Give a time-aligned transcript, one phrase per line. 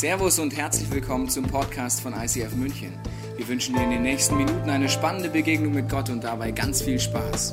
[0.00, 2.98] Servus und herzlich willkommen zum Podcast von ICF München.
[3.36, 6.80] Wir wünschen dir in den nächsten Minuten eine spannende Begegnung mit Gott und dabei ganz
[6.80, 7.52] viel Spaß.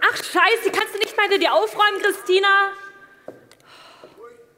[0.00, 2.72] Ach scheiße, kannst du nicht mal dir aufräumen, Christina?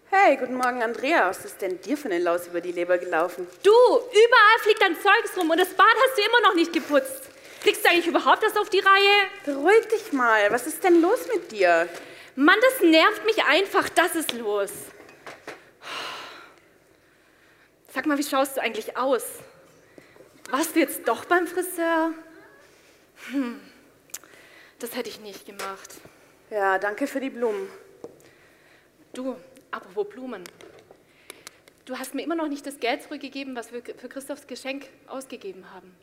[0.08, 1.28] Hey, guten Morgen, Andrea.
[1.28, 3.46] Was ist denn dir für eine Laus über die Leber gelaufen?
[3.62, 7.29] Du, überall fliegt dein Zeugs rum und das Bad hast du immer noch nicht geputzt.
[7.62, 9.28] Kriegst du eigentlich überhaupt das auf die Reihe?
[9.44, 10.50] Beruhig dich mal.
[10.50, 11.88] Was ist denn los mit dir?
[12.36, 13.88] Mann, das nervt mich einfach.
[13.90, 14.70] Das ist los.
[17.92, 19.24] Sag mal, wie schaust du eigentlich aus?
[20.50, 22.12] Warst du jetzt doch beim Friseur?
[23.30, 23.60] Hm,
[24.78, 25.90] das hätte ich nicht gemacht.
[26.50, 27.68] Ja, danke für die Blumen.
[29.12, 29.36] Du,
[29.70, 30.44] apropos Blumen.
[31.84, 35.72] Du hast mir immer noch nicht das Geld zurückgegeben, was wir für Christophs Geschenk ausgegeben
[35.74, 35.94] haben.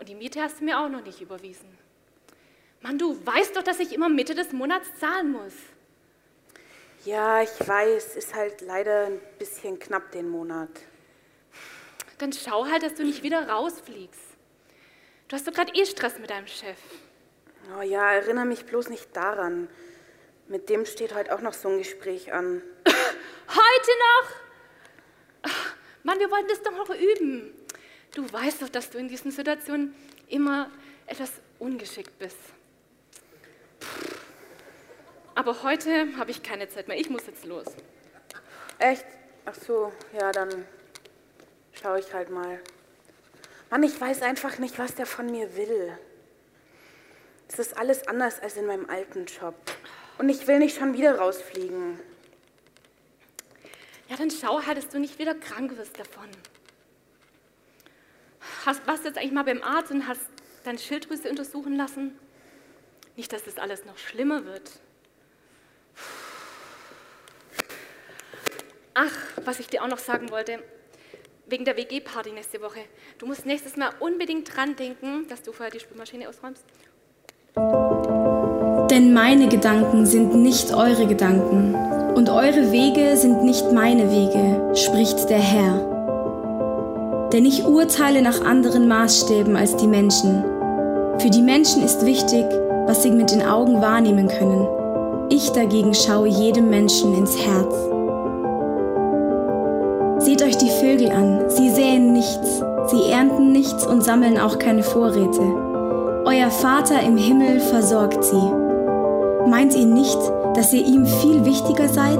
[0.00, 1.68] Und die Miete hast du mir auch noch nicht überwiesen.
[2.80, 5.52] Mann, du weißt doch, dass ich immer Mitte des Monats zahlen muss.
[7.04, 10.70] Ja, ich weiß, ist halt leider ein bisschen knapp den Monat.
[12.16, 14.22] Dann schau halt, dass du nicht wieder rausfliegst.
[15.28, 16.78] Du hast doch gerade eh Stress mit deinem Chef.
[17.78, 19.68] Oh ja, erinnere mich bloß nicht daran.
[20.48, 22.62] Mit dem steht heute auch noch so ein Gespräch an.
[23.48, 23.90] Heute
[25.44, 25.52] noch?
[26.04, 27.52] Mann, wir wollten das doch noch üben.
[28.14, 29.94] Du weißt doch, dass du in diesen Situationen
[30.28, 30.70] immer
[31.06, 32.36] etwas ungeschickt bist.
[35.34, 36.98] Aber heute habe ich keine Zeit mehr.
[36.98, 37.66] Ich muss jetzt los.
[38.78, 39.06] Echt?
[39.46, 40.66] Ach so, ja, dann
[41.72, 42.60] schaue ich halt mal.
[43.70, 45.96] Mann, ich weiß einfach nicht, was der von mir will.
[47.48, 49.54] Es ist alles anders als in meinem alten Job.
[50.18, 51.98] Und ich will nicht schon wieder rausfliegen.
[54.08, 56.28] Ja, dann schau halt, dass du nicht wieder krank wirst davon.
[58.66, 60.20] Hast, warst jetzt eigentlich mal beim Arzt und hast
[60.64, 62.18] deine Schilddrüse untersuchen lassen?
[63.16, 64.70] Nicht, dass das alles noch schlimmer wird.
[68.94, 70.62] Ach, was ich dir auch noch sagen wollte,
[71.46, 72.80] wegen der WG-Party nächste Woche.
[73.18, 76.64] Du musst nächstes Mal unbedingt dran denken, dass du vorher die Spülmaschine ausräumst.
[78.90, 81.74] Denn meine Gedanken sind nicht eure Gedanken
[82.14, 85.89] und eure Wege sind nicht meine Wege, spricht der Herr.
[87.32, 90.44] Denn ich urteile nach anderen Maßstäben als die Menschen.
[91.18, 92.44] Für die Menschen ist wichtig,
[92.86, 94.66] was sie mit den Augen wahrnehmen können.
[95.28, 97.74] Ich dagegen schaue jedem Menschen ins Herz.
[100.24, 104.82] Seht euch die Vögel an, sie säen nichts, sie ernten nichts und sammeln auch keine
[104.82, 105.40] Vorräte.
[106.24, 108.52] Euer Vater im Himmel versorgt sie.
[109.48, 110.18] Meint ihr nicht,
[110.54, 112.18] dass ihr ihm viel wichtiger seid?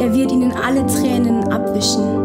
[0.00, 2.23] Er wird ihnen alle Tränen abwischen.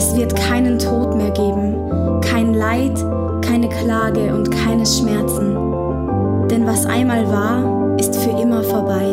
[0.00, 1.74] Es wird keinen Tod mehr geben,
[2.22, 2.98] kein Leid,
[3.42, 5.54] keine Klage und keine Schmerzen.
[6.48, 9.04] Denn was einmal war, ist für immer vorbei.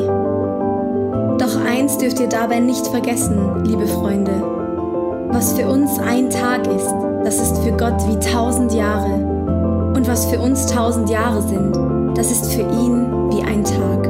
[1.39, 4.31] Doch eins dürft ihr dabei nicht vergessen, liebe Freunde.
[5.27, 9.13] Was für uns ein Tag ist, das ist für Gott wie tausend Jahre.
[9.93, 11.75] Und was für uns tausend Jahre sind,
[12.17, 14.07] das ist für ihn wie ein Tag.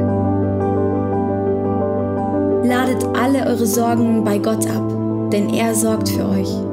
[2.64, 4.88] Ladet alle eure Sorgen bei Gott ab,
[5.32, 6.67] denn er sorgt für euch.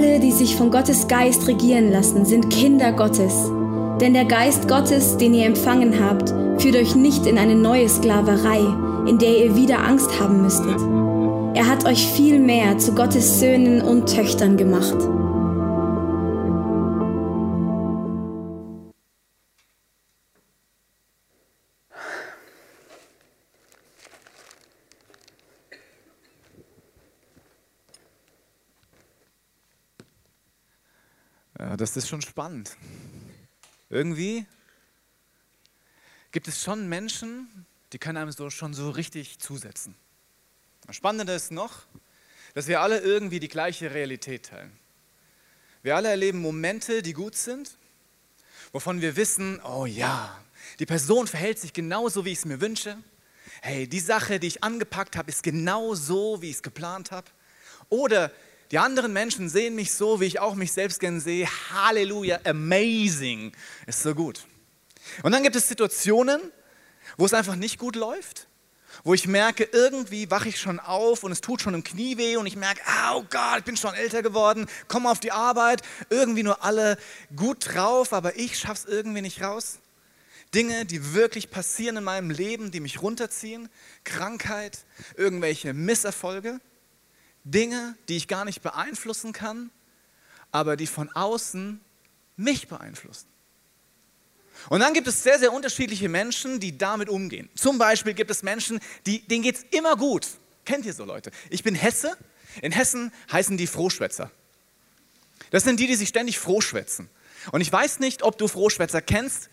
[0.00, 3.34] Alle, die sich von Gottes Geist regieren lassen, sind Kinder Gottes.
[4.00, 8.60] Denn der Geist Gottes, den ihr empfangen habt, führt euch nicht in eine neue Sklaverei,
[9.06, 10.80] in der ihr wieder Angst haben müsstet.
[11.52, 14.96] Er hat euch viel mehr zu Gottes Söhnen und Töchtern gemacht.
[31.80, 32.76] Das ist schon spannend.
[33.88, 34.46] Irgendwie
[36.30, 39.94] gibt es schon Menschen, die können einem so schon so richtig zusetzen.
[40.86, 41.86] Das Spannende ist noch,
[42.54, 44.72] dass wir alle irgendwie die gleiche Realität teilen.
[45.82, 47.76] Wir alle erleben Momente, die gut sind,
[48.72, 50.38] wovon wir wissen, oh ja,
[50.78, 52.98] die Person verhält sich genauso, wie ich es mir wünsche.
[53.62, 57.26] Hey, die Sache, die ich angepackt habe, ist genau so, wie ich es geplant habe.
[57.88, 58.30] Oder
[58.70, 61.48] die anderen Menschen sehen mich so, wie ich auch mich selbst gern sehe.
[61.72, 63.52] Halleluja, amazing,
[63.86, 64.46] ist so gut.
[65.22, 66.40] Und dann gibt es Situationen,
[67.16, 68.46] wo es einfach nicht gut läuft,
[69.02, 72.36] wo ich merke, irgendwie wache ich schon auf und es tut schon im Knie weh
[72.36, 72.80] und ich merke,
[73.12, 76.98] oh Gott, ich bin schon älter geworden, komme auf die Arbeit, irgendwie nur alle
[77.34, 79.78] gut drauf, aber ich schaffe es irgendwie nicht raus.
[80.54, 83.68] Dinge, die wirklich passieren in meinem Leben, die mich runterziehen,
[84.04, 84.80] Krankheit,
[85.16, 86.60] irgendwelche Misserfolge.
[87.44, 89.70] Dinge, die ich gar nicht beeinflussen kann,
[90.52, 91.80] aber die von außen
[92.36, 93.26] mich beeinflusst.
[94.68, 97.48] Und dann gibt es sehr, sehr unterschiedliche Menschen, die damit umgehen.
[97.54, 100.26] Zum Beispiel gibt es Menschen, die, denen geht es immer gut.
[100.64, 101.30] Kennt ihr so Leute?
[101.48, 102.16] Ich bin Hesse.
[102.60, 104.30] In Hessen heißen die Frohschwätzer.
[105.50, 107.08] Das sind die, die sich ständig frohschwätzen.
[107.52, 109.48] Und ich weiß nicht, ob du Frohschwätzer kennst.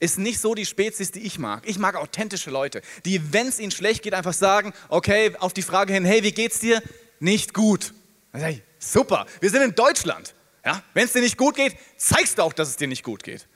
[0.00, 1.68] Ist nicht so die Spezies, die ich mag.
[1.68, 5.62] Ich mag authentische Leute, die, wenn es ihnen schlecht geht, einfach sagen, okay, auf die
[5.62, 6.80] Frage hin, hey, wie geht's dir?
[7.20, 7.92] Nicht gut.
[8.32, 10.34] Dann sage ich, super, wir sind in Deutschland.
[10.64, 10.82] Ja?
[10.94, 13.46] Wenn es dir nicht gut geht, zeigst du auch, dass es dir nicht gut geht.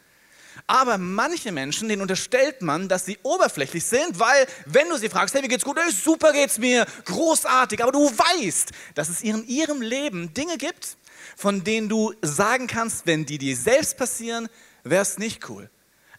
[0.66, 5.34] Aber manche Menschen, denen unterstellt man, dass sie oberflächlich sind, weil wenn du sie fragst,
[5.34, 5.78] hey, wie geht's gut?
[5.78, 7.82] Hey, super geht's mir, großartig.
[7.82, 10.96] Aber du weißt, dass es in ihrem Leben Dinge gibt,
[11.36, 14.48] von denen du sagen kannst, wenn die dir selbst passieren,
[14.84, 15.70] wäre es nicht cool.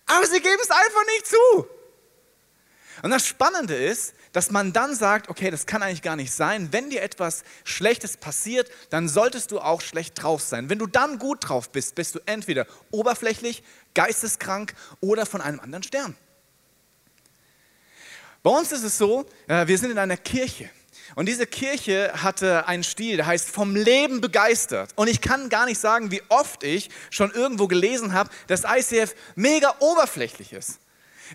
[0.06, 1.68] Aber sie geben es einfach nicht zu.
[3.02, 6.70] Und das Spannende ist, dass man dann sagt, okay, das kann eigentlich gar nicht sein.
[6.72, 10.70] Wenn dir etwas Schlechtes passiert, dann solltest du auch schlecht drauf sein.
[10.70, 13.64] Wenn du dann gut drauf bist, bist du entweder oberflächlich,
[13.94, 16.18] geisteskrank oder von einem anderen Stern.
[18.42, 20.70] Bei uns ist es so, äh, wir sind in einer Kirche.
[21.16, 24.92] Und diese Kirche hatte einen Stil, der heißt vom Leben begeistert.
[24.96, 29.16] Und ich kann gar nicht sagen, wie oft ich schon irgendwo gelesen habe, dass ICF
[29.36, 30.80] mega oberflächlich ist.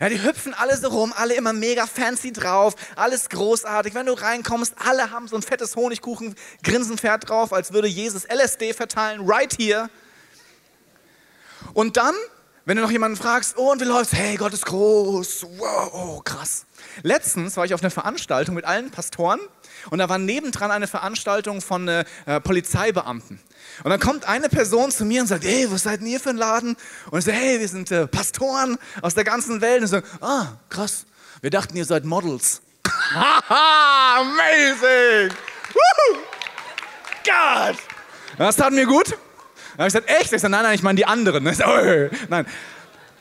[0.00, 3.94] Ja, die hüpfen alle so rum, alle immer mega fancy drauf, alles großartig.
[3.94, 9.28] Wenn du reinkommst, alle haben so ein fettes Honigkuchen-Grinsenpferd drauf, als würde Jesus LSD verteilen,
[9.28, 9.90] right here.
[11.74, 12.14] Und dann,
[12.64, 14.12] wenn du noch jemanden fragst, oh, und wie läuft's?
[14.12, 15.46] Hey, Gott ist groß.
[15.58, 16.66] Wow, oh, krass.
[17.02, 19.40] Letztens war ich auf einer Veranstaltung mit allen Pastoren
[19.90, 22.04] und da war nebendran eine Veranstaltung von äh,
[22.42, 23.40] Polizeibeamten.
[23.84, 26.36] Und dann kommt eine Person zu mir und sagt, hey, was seid ihr für ein
[26.36, 26.76] Laden?
[27.10, 29.78] Und ich sage, hey, wir sind äh, Pastoren aus der ganzen Welt.
[29.78, 31.06] Und ich sage, ah, krass,
[31.40, 32.60] wir dachten, ihr seid Models.
[33.14, 35.36] Haha, amazing!
[35.72, 36.18] Woo!
[37.24, 37.76] Gott!
[38.36, 39.10] Das tat mir gut.
[39.10, 40.32] Dann habe ich gesagt, echt?
[40.32, 41.44] Ich sage, nein, nein, ich meine die anderen.
[42.28, 42.46] nein.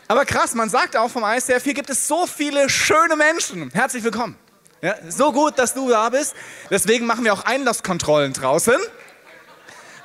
[0.07, 3.69] Aber krass, man sagt auch vom ICF, hier gibt es so viele schöne Menschen.
[3.71, 4.35] Herzlich willkommen.
[4.81, 6.35] Ja, so gut, dass du da bist.
[6.69, 8.77] Deswegen machen wir auch Einlasskontrollen draußen.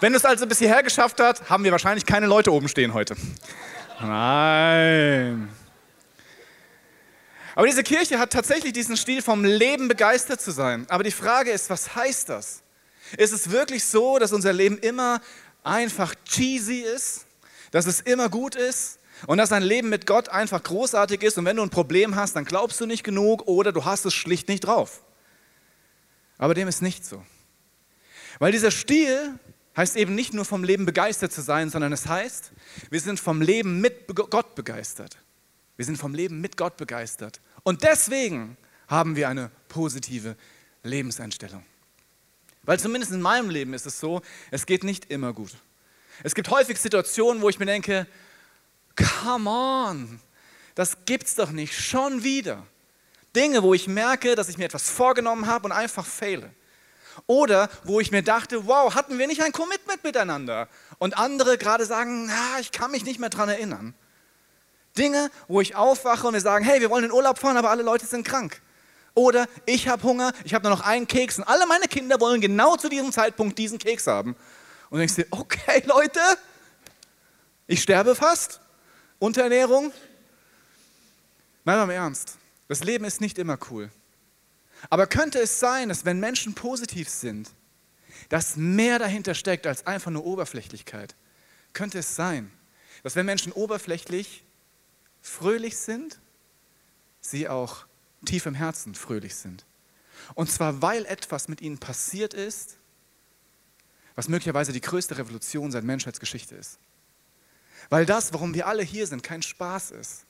[0.00, 2.94] Wenn du es also bis hierher geschafft hast, haben wir wahrscheinlich keine Leute oben stehen
[2.94, 3.14] heute.
[4.00, 5.48] Nein.
[7.54, 10.86] Aber diese Kirche hat tatsächlich diesen Stil, vom Leben begeistert zu sein.
[10.88, 12.62] Aber die Frage ist, was heißt das?
[13.18, 15.20] Ist es wirklich so, dass unser Leben immer
[15.62, 17.26] einfach cheesy ist?
[17.70, 18.98] Dass es immer gut ist?
[19.26, 22.34] Und dass dein Leben mit Gott einfach großartig ist und wenn du ein Problem hast,
[22.34, 25.02] dann glaubst du nicht genug oder du hast es schlicht nicht drauf.
[26.38, 27.24] Aber dem ist nicht so.
[28.38, 29.38] Weil dieser Stil
[29.76, 32.52] heißt eben nicht nur vom Leben begeistert zu sein, sondern es heißt,
[32.90, 35.18] wir sind vom Leben mit Gott begeistert.
[35.76, 37.40] Wir sind vom Leben mit Gott begeistert.
[37.62, 38.56] Und deswegen
[38.88, 40.36] haben wir eine positive
[40.82, 41.64] Lebenseinstellung.
[42.64, 45.52] Weil zumindest in meinem Leben ist es so, es geht nicht immer gut.
[46.22, 48.06] Es gibt häufig Situationen, wo ich mir denke,
[48.96, 50.20] come on,
[50.74, 52.66] das gibt's doch nicht, schon wieder.
[53.34, 56.50] Dinge, wo ich merke, dass ich mir etwas vorgenommen habe und einfach fehle.
[57.26, 60.68] Oder wo ich mir dachte, wow, hatten wir nicht ein Commitment miteinander?
[60.98, 63.94] Und andere gerade sagen, na, ich kann mich nicht mehr daran erinnern.
[64.96, 67.82] Dinge, wo ich aufwache und wir sagen, hey, wir wollen in Urlaub fahren, aber alle
[67.82, 68.60] Leute sind krank.
[69.14, 72.40] Oder ich habe Hunger, ich habe nur noch einen Keks und alle meine Kinder wollen
[72.40, 74.36] genau zu diesem Zeitpunkt diesen Keks haben.
[74.90, 76.20] Und ich denke, okay, Leute,
[77.66, 78.60] ich sterbe fast.
[79.22, 79.92] Unterernährung.
[81.62, 83.88] Mal im Ernst, das Leben ist nicht immer cool.
[84.90, 87.48] Aber könnte es sein, dass wenn Menschen positiv sind,
[88.30, 91.14] dass mehr dahinter steckt als einfach nur Oberflächlichkeit?
[91.72, 92.50] Könnte es sein,
[93.04, 94.42] dass wenn Menschen oberflächlich
[95.20, 96.18] fröhlich sind,
[97.20, 97.86] sie auch
[98.24, 99.64] tief im Herzen fröhlich sind?
[100.34, 102.76] Und zwar, weil etwas mit ihnen passiert ist,
[104.16, 106.80] was möglicherweise die größte Revolution seit Menschheitsgeschichte ist.
[107.92, 110.24] Weil das, warum wir alle hier sind, kein Spaß ist,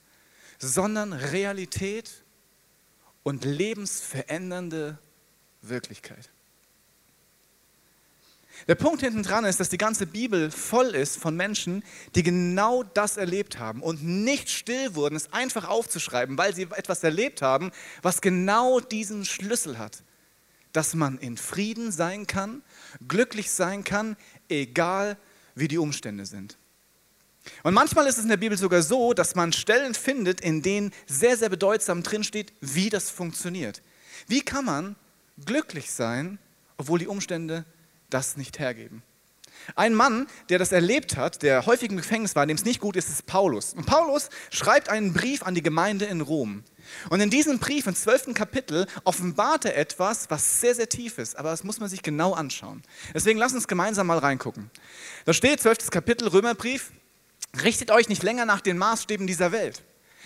[0.58, 2.10] sondern Realität
[3.22, 4.98] und lebensverändernde
[5.60, 6.28] Wirklichkeit.
[8.66, 11.84] Der Punkt hinten dran ist, dass die ganze Bibel voll ist von Menschen,
[12.16, 17.04] die genau das erlebt haben und nicht still wurden, es einfach aufzuschreiben, weil sie etwas
[17.04, 17.70] erlebt haben,
[18.02, 20.02] was genau diesen Schlüssel hat,
[20.72, 22.62] dass man in Frieden sein kann,
[23.06, 24.16] glücklich sein kann,
[24.48, 25.16] egal
[25.54, 26.58] wie die Umstände sind.
[27.62, 30.92] Und manchmal ist es in der Bibel sogar so, dass man Stellen findet, in denen
[31.06, 33.82] sehr, sehr bedeutsam drinsteht, wie das funktioniert.
[34.28, 34.96] Wie kann man
[35.44, 36.38] glücklich sein,
[36.76, 37.64] obwohl die Umstände
[38.10, 39.02] das nicht hergeben?
[39.76, 42.96] Ein Mann, der das erlebt hat, der häufig im Gefängnis war, dem es nicht gut
[42.96, 43.74] ist, ist Paulus.
[43.74, 46.64] Und Paulus schreibt einen Brief an die Gemeinde in Rom.
[47.10, 51.36] Und in diesem Brief, im zwölften Kapitel, offenbart er etwas, was sehr, sehr tief ist.
[51.36, 52.82] Aber das muss man sich genau anschauen.
[53.14, 54.70] Deswegen lass uns gemeinsam mal reingucken.
[55.24, 56.90] Da steht, zwölftes Kapitel, Römerbrief,
[57.62, 59.82] richtet euch nicht länger nach den Maßstäben dieser Welt,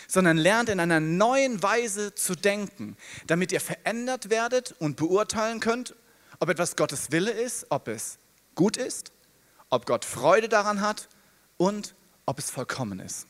[0.08, 5.94] sondern lernt in einer neuen Weise zu denken, damit ihr verändert werdet und beurteilen könnt,
[6.38, 8.18] ob etwas Gottes Wille ist, ob es
[8.54, 9.12] gut ist,
[9.70, 11.08] ob Gott Freude daran hat
[11.56, 11.94] und
[12.26, 13.26] ob es vollkommen ist.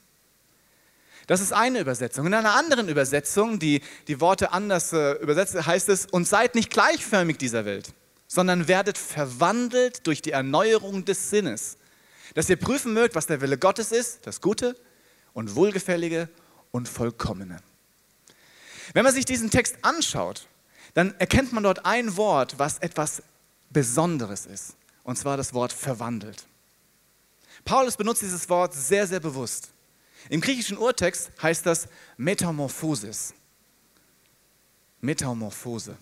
[1.26, 2.26] Das ist eine Übersetzung.
[2.26, 6.70] In einer anderen Übersetzung, die die Worte anders äh, übersetzt, heißt es, und seid nicht
[6.70, 7.92] gleichförmig dieser Welt,
[8.28, 11.78] sondern werdet verwandelt durch die Erneuerung des Sinnes,
[12.36, 14.76] dass ihr prüfen mögt, was der Wille Gottes ist, das Gute
[15.32, 16.28] und Wohlgefällige
[16.70, 17.62] und Vollkommene.
[18.92, 20.46] Wenn man sich diesen Text anschaut,
[20.92, 23.22] dann erkennt man dort ein Wort, was etwas
[23.70, 26.46] Besonderes ist, und zwar das Wort verwandelt.
[27.64, 29.70] Paulus benutzt dieses Wort sehr, sehr bewusst.
[30.28, 31.88] Im griechischen Urtext heißt das
[32.18, 33.32] Metamorphosis.
[35.00, 35.96] Metamorphose.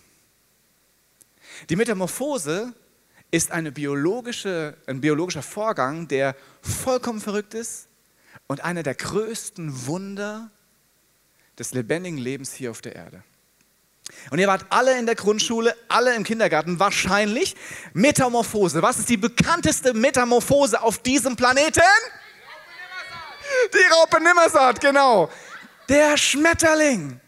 [1.69, 2.73] Die Metamorphose
[3.35, 7.87] ist eine biologische, ein biologischer Vorgang, der vollkommen verrückt ist
[8.47, 10.49] und einer der größten Wunder
[11.59, 13.23] des lebendigen Lebens hier auf der Erde.
[14.29, 17.55] Und ihr wart alle in der Grundschule, alle im Kindergarten, wahrscheinlich
[17.93, 18.81] Metamorphose.
[18.81, 21.81] Was ist die bekannteste Metamorphose auf diesem Planeten?
[23.73, 25.29] Die Raupe Nimmersatt, genau.
[25.89, 27.19] Der Schmetterling.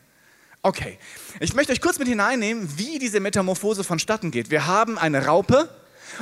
[0.61, 0.99] Okay,
[1.39, 4.49] ich möchte euch kurz mit hineinnehmen, wie diese Metamorphose vonstatten geht.
[4.49, 5.69] Wir haben eine Raupe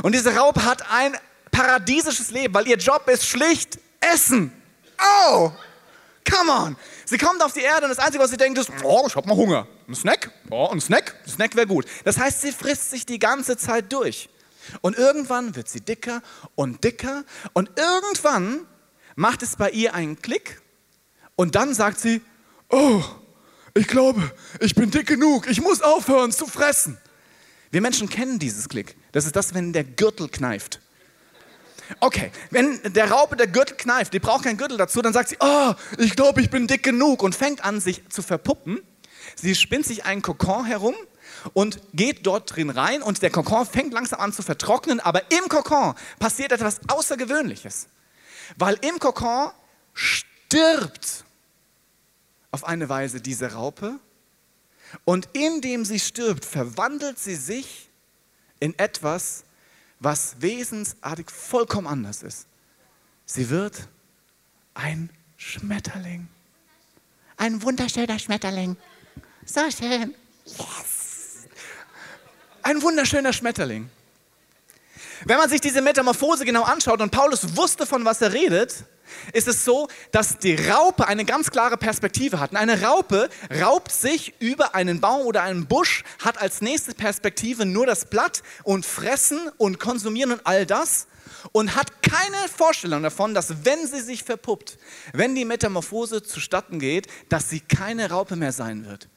[0.03, 1.15] und diese Raupe hat ein
[1.51, 4.51] paradiesisches Leben, weil ihr Job ist schlicht Essen.
[5.27, 5.51] Oh,
[6.29, 6.77] come on.
[7.05, 9.25] Sie kommt auf die Erde und das Einzige, was sie denkt, ist, oh, ich hab
[9.25, 9.67] mal Hunger.
[9.87, 10.31] Ein Snack?
[10.49, 11.15] Oh, ein Snack?
[11.25, 11.85] Ein Snack wäre gut.
[12.03, 14.29] Das heißt, sie frisst sich die ganze Zeit durch.
[14.81, 16.21] Und irgendwann wird sie dicker
[16.55, 17.23] und dicker
[17.53, 18.65] und irgendwann
[19.15, 20.61] macht es bei ihr einen Klick
[21.35, 22.21] und dann sagt sie,
[22.69, 23.03] oh,
[23.75, 26.97] ich glaube, ich bin dick genug, ich muss aufhören zu fressen.
[27.71, 28.95] Wir Menschen kennen dieses Klick.
[29.11, 30.79] Das ist das, wenn der Gürtel kneift.
[31.99, 35.37] Okay, wenn der Raupe der Gürtel kneift, die braucht keinen Gürtel dazu, dann sagt sie,
[35.39, 38.81] oh, ich glaube, ich bin dick genug und fängt an, sich zu verpuppen.
[39.35, 40.95] Sie spinnt sich einen Kokon herum
[41.53, 45.47] und geht dort drin rein und der Kokon fängt langsam an zu vertrocknen, aber im
[45.49, 47.87] Kokon passiert etwas Außergewöhnliches.
[48.57, 49.51] Weil im Kokon
[49.93, 51.25] stirbt
[52.51, 53.99] auf eine Weise diese Raupe
[55.03, 57.89] und indem sie stirbt, verwandelt sie sich
[58.59, 59.43] in etwas,
[59.99, 62.47] was wesensartig vollkommen anders ist.
[63.25, 63.87] Sie wird
[64.73, 66.27] ein Schmetterling.
[67.37, 68.77] Ein wunderschöner Schmetterling.
[69.45, 70.15] So schön.
[70.45, 71.47] Yes.
[72.61, 73.89] Ein wunderschöner Schmetterling.
[75.25, 78.85] Wenn man sich diese Metamorphose genau anschaut und Paulus wusste, von was er redet,
[79.33, 82.51] ist es so, dass die Raupe eine ganz klare Perspektive hat.
[82.51, 83.29] Und eine Raupe
[83.61, 88.43] raubt sich über einen Baum oder einen Busch, hat als nächste Perspektive nur das Blatt
[88.63, 91.07] und fressen und konsumieren und all das
[91.51, 94.77] und hat keine Vorstellung davon, dass wenn sie sich verpuppt,
[95.13, 99.09] wenn die Metamorphose zustatten geht, dass sie keine Raupe mehr sein wird.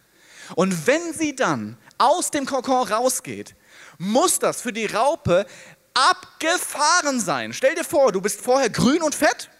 [0.54, 3.54] Und wenn sie dann aus dem Kokon rausgeht,
[3.98, 5.46] muss das für die Raupe
[5.94, 7.52] abgefahren sein.
[7.52, 9.50] Stell dir vor, du bist vorher grün und fett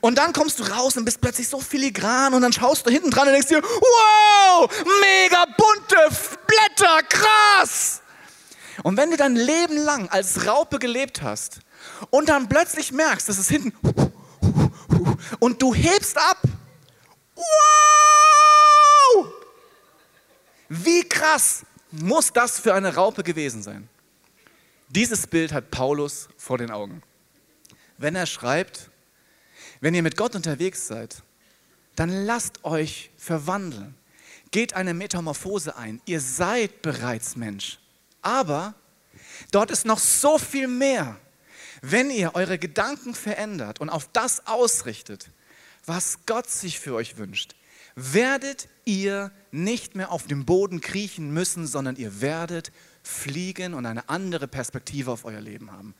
[0.00, 3.10] und dann kommst du raus und bist plötzlich so filigran und dann schaust du hinten
[3.10, 4.70] dran und denkst dir, wow,
[5.00, 8.00] mega bunte Blätter, krass.
[8.82, 11.60] Und wenn du dein Leben lang als Raupe gelebt hast
[12.10, 13.72] und dann plötzlich merkst, dass es hinten
[15.38, 16.38] und du hebst ab,
[17.36, 17.44] wow,
[20.68, 23.88] wie krass muss das für eine Raupe gewesen sein?
[24.88, 27.02] Dieses Bild hat Paulus vor den Augen.
[27.96, 28.90] Wenn er schreibt,
[29.84, 31.22] wenn ihr mit Gott unterwegs seid,
[31.94, 33.94] dann lasst euch verwandeln.
[34.50, 36.00] Geht eine Metamorphose ein.
[36.06, 37.78] Ihr seid bereits Mensch.
[38.22, 38.72] Aber
[39.50, 41.20] dort ist noch so viel mehr.
[41.82, 45.28] Wenn ihr eure Gedanken verändert und auf das ausrichtet,
[45.84, 47.54] was Gott sich für euch wünscht,
[47.94, 52.72] werdet ihr nicht mehr auf dem Boden kriechen müssen, sondern ihr werdet
[53.02, 55.94] fliegen und eine andere Perspektive auf euer Leben haben.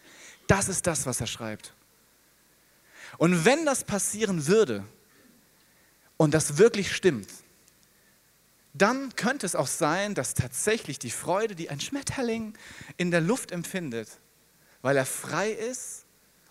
[0.46, 1.74] Das ist das, was er schreibt.
[3.18, 4.84] Und wenn das passieren würde
[6.16, 7.28] und das wirklich stimmt,
[8.72, 12.54] dann könnte es auch sein, dass tatsächlich die Freude, die ein Schmetterling
[12.96, 14.08] in der Luft empfindet,
[14.82, 16.04] weil er frei ist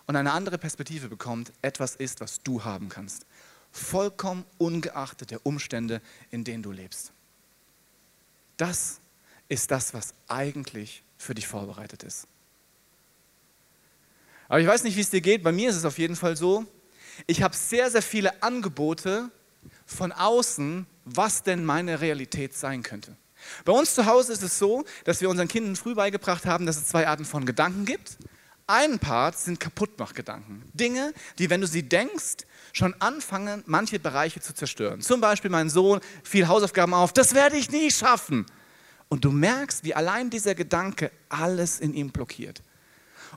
[0.06, 3.26] und eine andere Perspektive bekommt, etwas ist, was du haben kannst.
[3.72, 7.12] Vollkommen ungeachtet der Umstände, in denen du lebst.
[8.56, 9.00] Das
[9.48, 12.26] ist das, was eigentlich für dich vorbereitet ist.
[14.48, 15.42] Aber ich weiß nicht, wie es dir geht.
[15.42, 16.64] Bei mir ist es auf jeden Fall so,
[17.26, 19.30] ich habe sehr, sehr viele Angebote
[19.86, 23.16] von außen, was denn meine Realität sein könnte.
[23.64, 26.76] Bei uns zu Hause ist es so, dass wir unseren Kindern früh beigebracht haben, dass
[26.76, 28.16] es zwei Arten von Gedanken gibt.
[28.66, 30.62] Ein Part sind Kaputtmachgedanken.
[30.72, 35.02] Dinge, die, wenn du sie denkst, schon anfangen, manche Bereiche zu zerstören.
[35.02, 38.46] Zum Beispiel mein Sohn, viel Hausaufgaben auf, das werde ich nie schaffen.
[39.08, 42.62] Und du merkst, wie allein dieser Gedanke alles in ihm blockiert.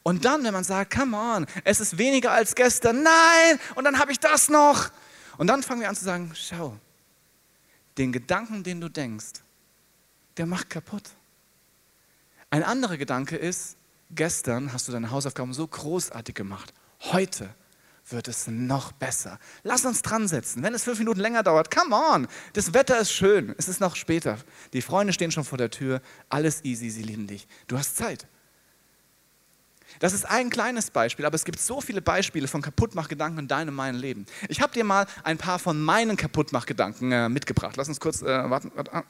[0.07, 3.99] Und dann, wenn man sagt, come on, es ist weniger als gestern, nein, und dann
[3.99, 4.89] habe ich das noch.
[5.37, 6.77] Und dann fangen wir an zu sagen, schau,
[7.97, 9.41] den Gedanken, den du denkst,
[10.37, 11.03] der macht kaputt.
[12.49, 13.75] Ein anderer Gedanke ist,
[14.09, 16.73] gestern hast du deine Hausaufgaben so großartig gemacht.
[17.11, 17.49] Heute
[18.09, 19.39] wird es noch besser.
[19.63, 20.63] Lass uns dran setzen.
[20.63, 22.29] Wenn es fünf Minuten länger dauert, come on.
[22.53, 23.53] Das Wetter ist schön.
[23.57, 24.37] Es ist noch später.
[24.71, 26.01] Die Freunde stehen schon vor der Tür.
[26.29, 27.45] Alles easy, sie lieben dich.
[27.67, 28.25] Du hast Zeit.
[29.99, 33.75] Das ist ein kleines Beispiel, aber es gibt so viele Beispiele von Kaputtmachgedanken in deinem,
[33.75, 34.25] meinem Leben.
[34.49, 37.75] Ich habe dir mal ein paar von meinen Kaputtmachgedanken äh, mitgebracht.
[37.77, 38.71] Lass uns kurz äh, warten.
[38.75, 39.03] warten.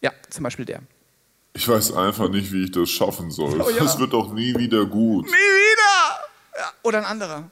[0.00, 0.80] Ja, zum Beispiel der.
[1.54, 3.60] Ich weiß einfach nicht, wie ich das schaffen soll.
[3.60, 3.84] Oh ja.
[3.84, 5.26] Es wird doch nie wieder gut.
[5.26, 6.20] Nie wieder!
[6.58, 7.50] Ja, oder ein anderer.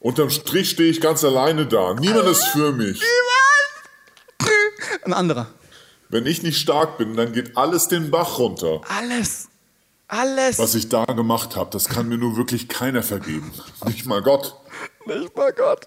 [0.00, 1.94] Unterm Strich stehe ich ganz alleine da.
[1.94, 3.00] Niemand ist für mich.
[5.04, 5.46] Ein anderer.
[6.08, 8.80] Wenn ich nicht stark bin, dann geht alles den Bach runter.
[8.88, 9.47] Alles.
[10.08, 10.58] Alles.
[10.58, 13.52] Was ich da gemacht habe, das kann mir nur wirklich keiner vergeben.
[13.86, 14.56] Nicht mal Gott.
[15.06, 15.86] Nicht mal Gott.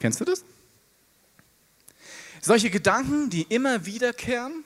[0.00, 0.44] Kennst du das?
[2.40, 4.64] Solche Gedanken, die immer wiederkehren,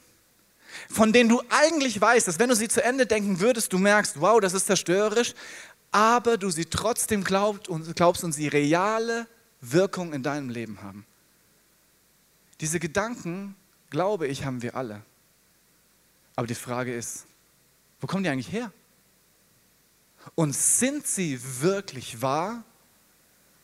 [0.89, 4.21] von denen du eigentlich weißt, dass wenn du sie zu Ende denken würdest, du merkst,
[4.21, 5.35] wow, das ist zerstörerisch,
[5.93, 9.27] aber du sie trotzdem glaubst und, glaubst und sie reale
[9.61, 11.07] Wirkung in deinem Leben haben.
[12.61, 13.55] Diese Gedanken,
[13.91, 15.03] glaube ich, haben wir alle.
[16.39, 17.27] Aber die Frage ist,
[18.01, 18.71] wo kommen die eigentlich her?
[20.37, 22.63] Und sind sie wirklich wahr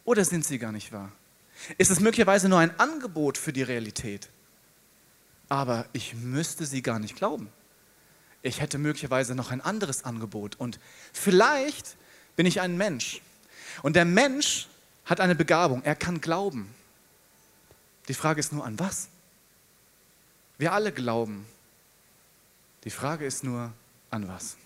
[0.04, 1.12] oder sind sie gar nicht wahr?
[1.78, 4.28] Ist es möglicherweise nur ein Angebot für die Realität?
[5.49, 7.49] Aber ich müsste sie gar nicht glauben.
[8.43, 10.57] Ich hätte möglicherweise noch ein anderes Angebot.
[10.59, 10.81] Und
[11.12, 11.97] vielleicht
[12.35, 13.23] bin ich ein Mensch.
[13.83, 14.66] Und der Mensch
[15.04, 15.85] hat eine Begabung.
[15.85, 16.75] Er kann glauben.
[18.08, 19.10] Die Frage ist nur, an was?
[20.58, 21.47] Wir alle glauben.
[22.84, 23.73] Die Frage ist nur,
[24.10, 24.56] an was?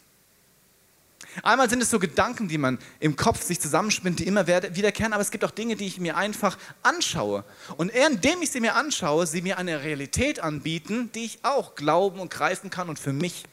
[1.42, 5.22] Einmal sind es so Gedanken, die man im Kopf sich zusammenspinnt, die immer wiederkehren, aber
[5.22, 7.44] es gibt auch Dinge, die ich mir einfach anschaue.
[7.76, 12.18] Und indem ich sie mir anschaue, sie mir eine Realität anbieten, die ich auch glauben
[12.20, 13.44] und greifen kann und für mich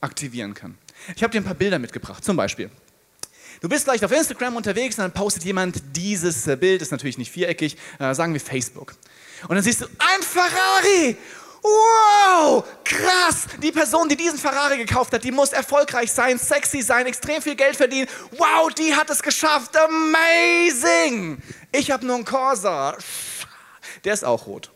[0.00, 0.76] aktivieren kann.
[1.14, 2.24] Ich habe dir ein paar Bilder mitgebracht.
[2.24, 2.70] Zum Beispiel,
[3.60, 7.18] du bist vielleicht auf Instagram unterwegs und dann postet jemand dieses äh, Bild, ist natürlich
[7.18, 8.94] nicht viereckig, äh, sagen wir Facebook.
[9.48, 11.16] Und dann siehst du, ein Ferrari!
[11.62, 13.46] Wow, krass.
[13.62, 17.54] Die Person, die diesen Ferrari gekauft hat, die muss erfolgreich sein, sexy sein, extrem viel
[17.54, 18.08] Geld verdienen.
[18.32, 19.76] Wow, die hat es geschafft.
[19.76, 21.42] Amazing.
[21.72, 22.96] Ich habe nur einen Corsa.
[24.04, 24.70] Der ist auch rot.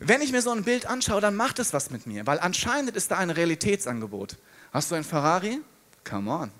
[0.00, 2.96] Wenn ich mir so ein Bild anschaue, dann macht es was mit mir, weil anscheinend
[2.96, 4.36] ist da ein Realitätsangebot.
[4.72, 5.60] Hast du einen Ferrari?
[6.08, 6.50] Come on.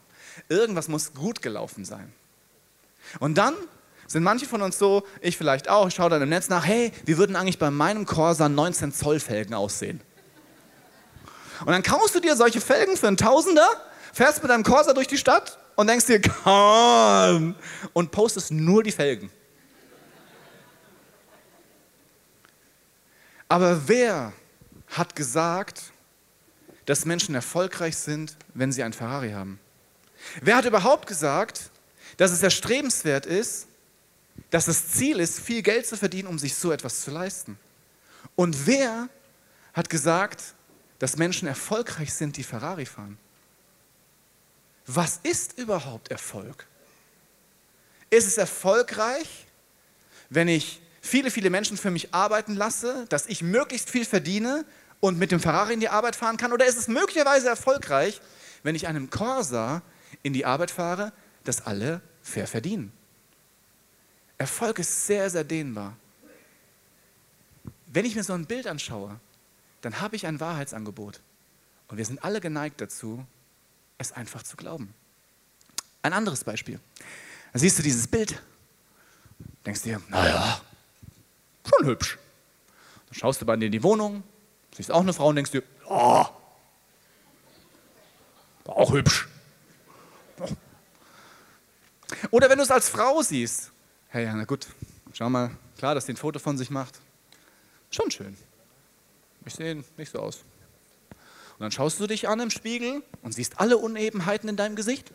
[0.48, 2.12] Irgendwas muss gut gelaufen sein.
[3.18, 3.54] Und dann
[4.10, 6.90] sind manche von uns so, ich vielleicht auch, ich schaue dann im Netz nach, hey,
[7.04, 10.00] wie würden eigentlich bei meinem Corsa 19 Zoll Felgen aussehen?
[11.60, 13.68] Und dann kaufst du dir solche Felgen für einen Tausender,
[14.12, 17.54] fährst mit deinem Corsa durch die Stadt und denkst dir, komm,
[17.92, 19.30] und postest nur die Felgen.
[23.48, 24.32] Aber wer
[24.88, 25.92] hat gesagt,
[26.86, 29.60] dass Menschen erfolgreich sind, wenn sie ein Ferrari haben?
[30.42, 31.70] Wer hat überhaupt gesagt,
[32.16, 33.68] dass es erstrebenswert ist,
[34.50, 37.58] dass das Ziel ist, viel Geld zu verdienen, um sich so etwas zu leisten.
[38.34, 39.08] Und wer
[39.72, 40.54] hat gesagt,
[40.98, 43.18] dass Menschen erfolgreich sind, die Ferrari fahren?
[44.86, 46.66] Was ist überhaupt Erfolg?
[48.10, 49.46] Ist es erfolgreich,
[50.30, 54.64] wenn ich viele, viele Menschen für mich arbeiten lasse, dass ich möglichst viel verdiene
[54.98, 56.52] und mit dem Ferrari in die Arbeit fahren kann?
[56.52, 58.20] Oder ist es möglicherweise erfolgreich,
[58.64, 59.82] wenn ich einem Corsa
[60.22, 61.12] in die Arbeit fahre,
[61.44, 62.92] dass alle fair verdienen?
[64.40, 65.94] Erfolg ist sehr, sehr dehnbar.
[67.88, 69.20] Wenn ich mir so ein Bild anschaue,
[69.82, 71.20] dann habe ich ein Wahrheitsangebot.
[71.88, 73.26] Und wir sind alle geneigt dazu,
[73.98, 74.94] es einfach zu glauben.
[76.00, 76.80] Ein anderes Beispiel.
[77.52, 78.40] Da siehst du dieses Bild,
[79.66, 80.62] denkst dir, naja,
[81.68, 82.16] schon hübsch.
[83.08, 84.22] Dann schaust du bei dir in die Wohnung,
[84.74, 86.24] siehst auch eine Frau und denkst dir, oh,
[88.64, 89.28] auch hübsch.
[92.30, 93.70] Oder wenn du es als Frau siehst,
[94.10, 94.66] hey, na gut,
[95.12, 97.00] schau mal, klar, dass sie ein Foto von sich macht.
[97.90, 98.36] Schon schön.
[99.46, 100.44] Ich sehe nicht so aus.
[101.52, 105.12] Und dann schaust du dich an im Spiegel und siehst alle Unebenheiten in deinem Gesicht.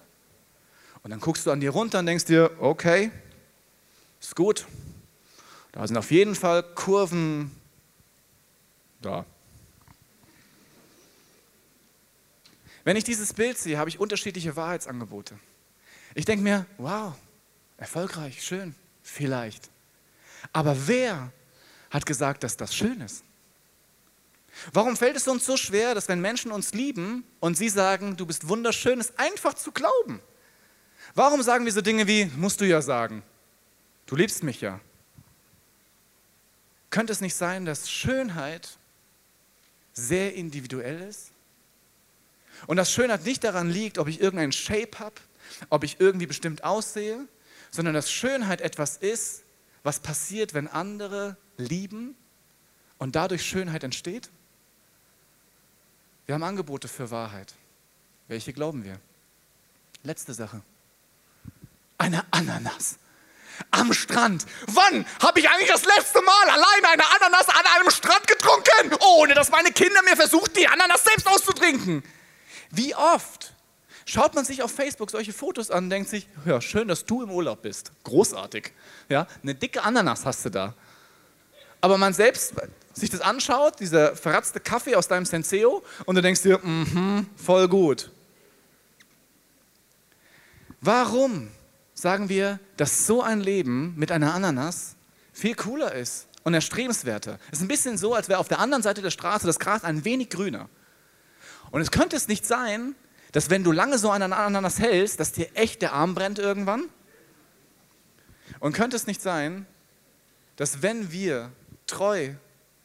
[1.04, 3.12] Und dann guckst du an dir runter und denkst dir, okay,
[4.20, 4.66] ist gut.
[5.72, 7.52] Da sind auf jeden Fall Kurven
[9.02, 9.26] da.
[12.84, 15.38] Wenn ich dieses Bild sehe, habe ich unterschiedliche Wahrheitsangebote.
[16.14, 17.14] Ich denke mir, wow,
[17.78, 19.70] erfolgreich, schön, vielleicht.
[20.52, 21.32] Aber wer
[21.90, 23.24] hat gesagt, dass das schön ist?
[24.74, 28.26] Warum fällt es uns so schwer, dass wenn Menschen uns lieben und sie sagen, du
[28.26, 30.22] bist wunderschön, es einfach zu glauben?
[31.14, 33.22] Warum sagen wir so Dinge wie, musst du ja sagen,
[34.06, 34.80] du liebst mich ja?
[36.90, 38.78] Könnte es nicht sein, dass Schönheit
[39.94, 41.32] sehr individuell ist?
[42.68, 45.16] Und dass Schönheit nicht daran liegt, ob ich irgendeinen Shape habe,
[45.70, 47.28] ob ich irgendwie bestimmt aussehe,
[47.76, 49.44] sondern dass Schönheit etwas ist,
[49.84, 52.16] was passiert, wenn andere lieben
[52.98, 54.30] und dadurch Schönheit entsteht?
[56.26, 57.54] Wir haben Angebote für Wahrheit.
[58.28, 59.00] Welche glauben wir?
[60.04, 60.62] Letzte Sache.
[61.98, 62.98] Eine Ananas.
[63.72, 64.46] Am Strand.
[64.68, 69.34] Wann habe ich eigentlich das letzte Mal alleine eine Ananas an einem Strand getrunken, ohne
[69.34, 72.04] dass meine Kinder mir versuchen, die Ananas selbst auszutrinken?
[72.72, 73.55] Wie oft
[74.06, 77.32] schaut man sich auf Facebook solche Fotos an denkt sich, ja, schön, dass du im
[77.32, 77.92] Urlaub bist.
[78.04, 78.72] Großartig.
[79.10, 80.74] Ja, eine dicke Ananas hast du da.
[81.82, 82.54] Aber man selbst
[82.94, 87.68] sich das anschaut, dieser verratzte Kaffee aus deinem Senseo, und du denkst dir, mhm, voll
[87.68, 88.12] gut.
[90.82, 91.50] Warum
[91.94, 94.96] sagen wir, dass so ein Leben mit einer Ananas
[95.34, 97.40] viel cooler ist und erstrebenswerter?
[97.52, 99.84] Es ist ein bisschen so, als wäre auf der anderen Seite der Straße das Gras
[99.84, 100.70] ein wenig grüner.
[101.72, 102.96] Und es könnte es nicht sein,
[103.36, 106.40] dass wenn du lange so an einer Ananas hältst, dass dir echt der Arm brennt
[106.40, 106.86] irgendwann?
[108.62, 109.66] Und könnte es nicht sein,
[110.56, 111.52] dass wenn wir
[111.86, 112.36] treu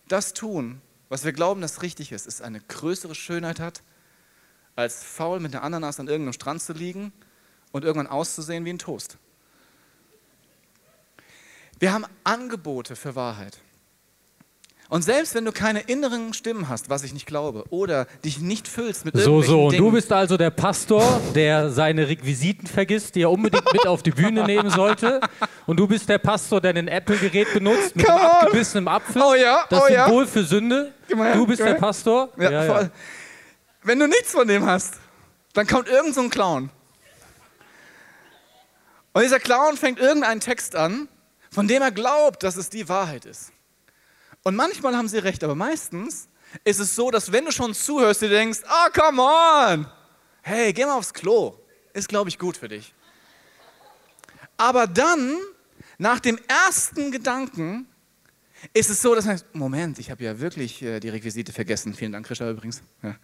[0.08, 3.84] das tun, was wir glauben, das richtig ist, es eine größere Schönheit hat,
[4.74, 7.12] als faul mit einer Ananas an irgendeinem Strand zu liegen
[7.70, 9.18] und irgendwann auszusehen wie ein Toast.
[11.78, 13.60] Wir haben Angebote für Wahrheit.
[14.90, 18.66] Und selbst wenn du keine inneren Stimmen hast, was ich nicht glaube, oder dich nicht
[18.66, 22.66] füllst mit So, irgendwelchen so, und Dingen, du bist also der Pastor, der seine Requisiten
[22.66, 25.20] vergisst, die er unbedingt mit auf die Bühne nehmen sollte.
[25.66, 28.37] Und du bist der Pastor, der ein Apple-Gerät benutzt mit einem Come on.
[28.42, 29.22] abgebissenen Apfel.
[29.22, 30.07] Oh ja, das oh ja.
[30.07, 30.92] Symbol für Sünde.
[31.07, 31.74] Her, Du bist der.
[31.74, 32.29] Pastor.
[32.37, 32.90] Ja, voll.
[33.85, 34.94] Wenn du nichts von dem hast,
[35.53, 36.68] dann kommt irgend so ein Clown.
[39.12, 41.07] Und dieser Clown fängt irgendeinen Text an,
[41.48, 43.53] von dem er glaubt, dass es die Wahrheit ist.
[44.42, 46.29] Und manchmal haben sie recht, aber meistens
[46.64, 49.87] ist es so, dass wenn du schon zuhörst, du denkst, ah, come on,
[50.42, 51.57] hey, geh mal aufs Klo.
[51.92, 52.94] Ist, glaube ich, gut für dich.
[54.57, 55.37] Aber dann,
[55.98, 57.87] nach dem ersten Gedanken,
[58.74, 61.94] ist es so, dass man sagt, Moment, ich habe ja wirklich äh, die Requisite vergessen.
[61.94, 62.83] Vielen Dank, Krischer übrigens.
[63.03, 63.16] Ja.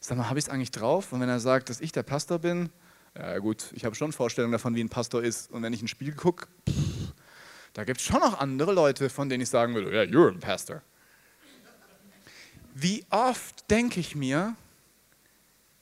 [0.00, 1.12] Sag mal, habe ich es eigentlich drauf?
[1.12, 2.68] Und wenn er sagt, dass ich der Pastor bin,
[3.16, 5.50] ja gut, ich habe schon Vorstellungen davon, wie ein Pastor ist.
[5.50, 6.48] Und wenn ich ein Spiel gucke,
[7.74, 10.38] da gibt es schon noch andere Leute, von denen ich sagen würde, ja, you're a
[10.38, 10.82] pastor.
[12.74, 14.56] Wie oft denke ich mir,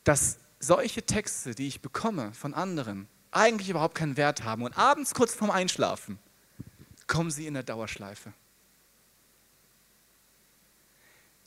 [0.05, 4.62] dass solche Texte, die ich bekomme von anderen, eigentlich überhaupt keinen Wert haben.
[4.62, 6.18] Und abends kurz vorm Einschlafen
[7.07, 8.33] kommen sie in der Dauerschleife.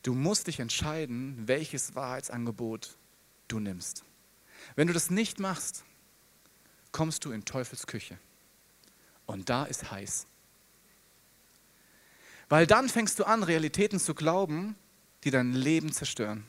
[0.02, 2.96] Du musst dich entscheiden, welches Wahrheitsangebot
[3.48, 4.04] du nimmst.
[4.74, 5.84] Wenn du das nicht machst,
[6.92, 8.18] kommst du in Teufels Küche.
[9.26, 10.26] Und da ist heiß.
[12.48, 14.76] Weil dann fängst du an, Realitäten zu glauben,
[15.24, 16.44] die dein Leben zerstören.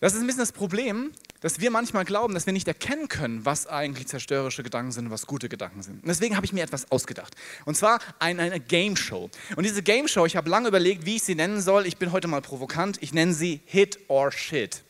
[0.00, 3.44] Das ist ein bisschen das Problem, dass wir manchmal glauben, dass wir nicht erkennen können,
[3.44, 6.02] was eigentlich zerstörerische Gedanken sind und was gute Gedanken sind.
[6.02, 7.34] Und deswegen habe ich mir etwas ausgedacht.
[7.64, 9.30] Und zwar eine, eine Game Show.
[9.56, 11.86] Und diese Game Show, ich habe lange überlegt, wie ich sie nennen soll.
[11.86, 12.98] Ich bin heute mal provokant.
[13.00, 14.82] Ich nenne sie Hit or Shit.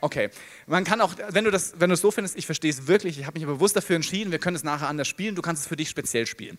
[0.00, 0.30] Okay,
[0.66, 3.18] man kann auch, wenn du das, wenn du es so findest, ich verstehe es wirklich,
[3.18, 5.68] ich habe mich bewusst dafür entschieden, wir können es nachher anders spielen, du kannst es
[5.68, 6.58] für dich speziell spielen.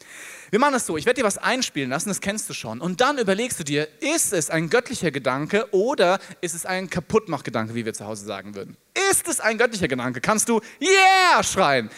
[0.50, 3.02] Wir machen das so, ich werde dir was einspielen lassen, das kennst du schon, und
[3.02, 7.86] dann überlegst du dir, ist es ein göttlicher Gedanke oder ist es ein Kaputtmachgedanke, wie
[7.86, 8.78] wir zu Hause sagen würden.
[9.12, 11.90] Ist es ein göttlicher Gedanke, kannst du Yeah schreien.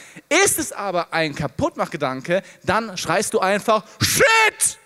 [0.43, 4.79] Ist es aber ein Kaputtmachgedanke, dann schreist du einfach Shit!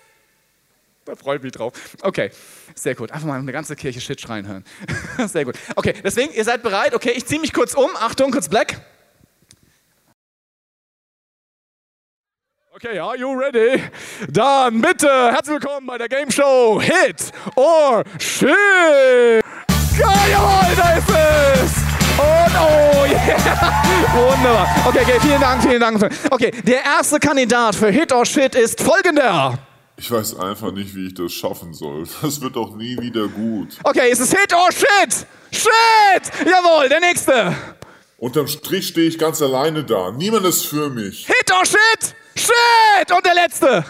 [1.08, 1.72] Da freue ich mich drauf.
[2.02, 2.32] Okay,
[2.76, 3.14] sehr gut.
[3.14, 4.66] Einfach mal eine ganze Kirche Shit schreien hören.
[5.28, 5.56] Sehr gut.
[5.78, 6.94] Okay, deswegen, ihr seid bereit?
[6.94, 7.90] Okay, ich ziehe mich kurz um.
[7.96, 8.82] Achtung, kurz Black.
[12.76, 13.82] Okay, are you ready?
[14.28, 18.50] Dann bitte, herzlich willkommen bei der Game Show Hit or Shit.
[19.98, 21.72] Jawohl, da ist es.
[22.18, 24.68] Und oh yeah, wunderbar.
[24.86, 26.14] Okay, okay, vielen Dank, vielen Dank.
[26.30, 29.58] Okay, der erste Kandidat für Hit or Shit ist folgender.
[30.00, 32.06] Ich weiß einfach nicht, wie ich das schaffen soll.
[32.22, 33.78] Das wird doch nie wieder gut.
[33.84, 35.26] Okay, ist es Hit or Shit?
[35.52, 36.46] Shit!
[36.46, 37.56] Jawohl, der nächste.
[38.18, 40.12] Unterm Strich stehe ich ganz alleine da.
[40.12, 41.26] Niemand ist für mich.
[41.26, 42.16] Hit or Shit?
[42.36, 43.12] Shit!
[43.12, 43.84] Und der letzte.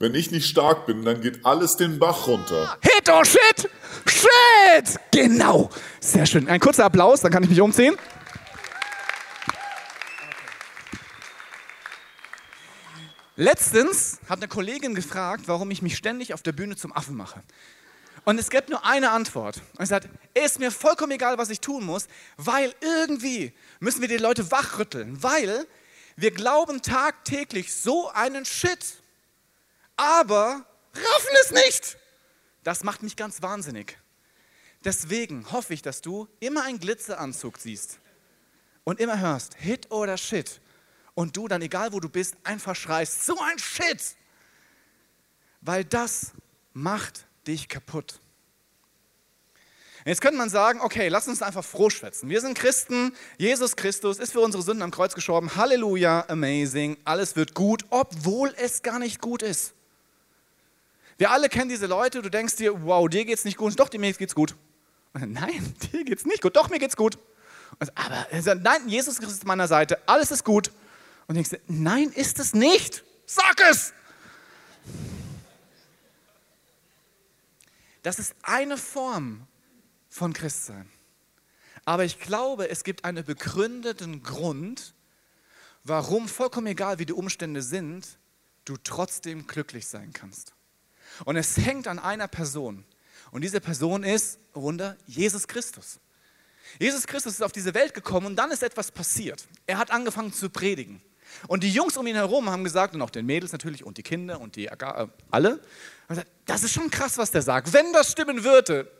[0.00, 2.74] Wenn ich nicht stark bin, dann geht alles den Bach runter.
[2.80, 3.68] Hit or shit?
[4.06, 4.98] Shit!
[5.10, 5.68] Genau.
[6.00, 6.48] Sehr schön.
[6.48, 7.96] Ein kurzer Applaus, dann kann ich mich umziehen.
[13.40, 17.42] Letztens hat eine Kollegin gefragt, warum ich mich ständig auf der Bühne zum Affen mache.
[18.26, 19.62] Und es gibt nur eine Antwort.
[19.78, 24.08] Und sie sagt, ist mir vollkommen egal, was ich tun muss, weil irgendwie müssen wir
[24.08, 25.66] die Leute wachrütteln, weil
[26.16, 28.84] wir glauben tagtäglich so einen Shit,
[29.96, 31.96] aber raffen es nicht.
[32.62, 33.96] Das macht mich ganz wahnsinnig.
[34.84, 38.00] Deswegen hoffe ich, dass du immer einen Glitzeranzug siehst
[38.84, 40.60] und immer hörst, Hit oder Shit.
[41.14, 44.16] Und du dann, egal wo du bist, einfach schreist, so ein Shit.
[45.60, 46.32] Weil das
[46.72, 48.20] macht dich kaputt.
[50.06, 52.30] Jetzt könnte man sagen, okay, lass uns einfach froh schwätzen.
[52.30, 55.56] Wir sind Christen, Jesus Christus ist für unsere Sünden am Kreuz gestorben.
[55.56, 59.74] Halleluja, amazing, alles wird gut, obwohl es gar nicht gut ist.
[61.18, 64.12] Wir alle kennen diese Leute, du denkst dir, wow, dir geht's nicht gut, doch, mir
[64.14, 64.54] geht's gut.
[65.12, 67.18] Nein, dir geht's nicht gut, doch, mir geht's gut.
[67.78, 70.70] Aber nein, Jesus Christus ist an meiner Seite, alles ist gut.
[71.30, 73.04] Und denkst dir, nein, ist es nicht.
[73.24, 73.92] Sag es!
[78.02, 79.46] Das ist eine Form
[80.08, 80.90] von Christsein.
[81.84, 84.92] Aber ich glaube, es gibt einen begründeten Grund,
[85.84, 88.18] warum, vollkommen egal wie die Umstände sind,
[88.64, 90.52] du trotzdem glücklich sein kannst.
[91.26, 92.84] Und es hängt an einer Person.
[93.30, 96.00] Und diese Person ist, Wunder, Jesus Christus.
[96.80, 99.46] Jesus Christus ist auf diese Welt gekommen und dann ist etwas passiert.
[99.68, 101.00] Er hat angefangen zu predigen.
[101.48, 104.02] Und die Jungs um ihn herum haben gesagt, und auch den Mädels natürlich und die
[104.02, 105.60] Kinder und die äh, alle,
[106.44, 107.72] das ist schon krass, was der sagt.
[107.72, 108.90] Wenn das stimmen würde,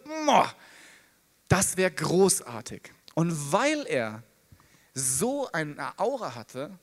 [1.49, 2.93] das wäre großartig.
[3.15, 4.23] Und weil er
[4.95, 6.79] so eine Aura hatte,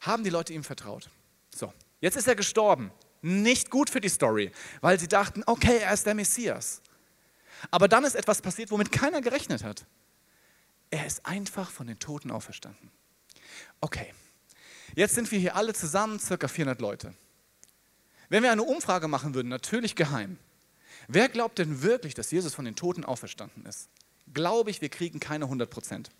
[0.00, 1.10] haben die Leute ihm vertraut.
[1.54, 2.90] So, jetzt ist er gestorben.
[3.22, 6.80] Nicht gut für die Story, weil sie dachten, okay, er ist der Messias.
[7.70, 9.86] Aber dann ist etwas passiert, womit keiner gerechnet hat.
[10.90, 12.90] Er ist einfach von den Toten auferstanden.
[13.80, 14.14] Okay,
[14.96, 17.14] jetzt sind wir hier alle zusammen, circa 400 Leute.
[18.28, 20.36] Wenn wir eine Umfrage machen würden, natürlich geheim,
[21.06, 23.88] wer glaubt denn wirklich, dass Jesus von den Toten auferstanden ist?
[24.34, 26.10] Glaube ich, wir kriegen keine 100 Prozent.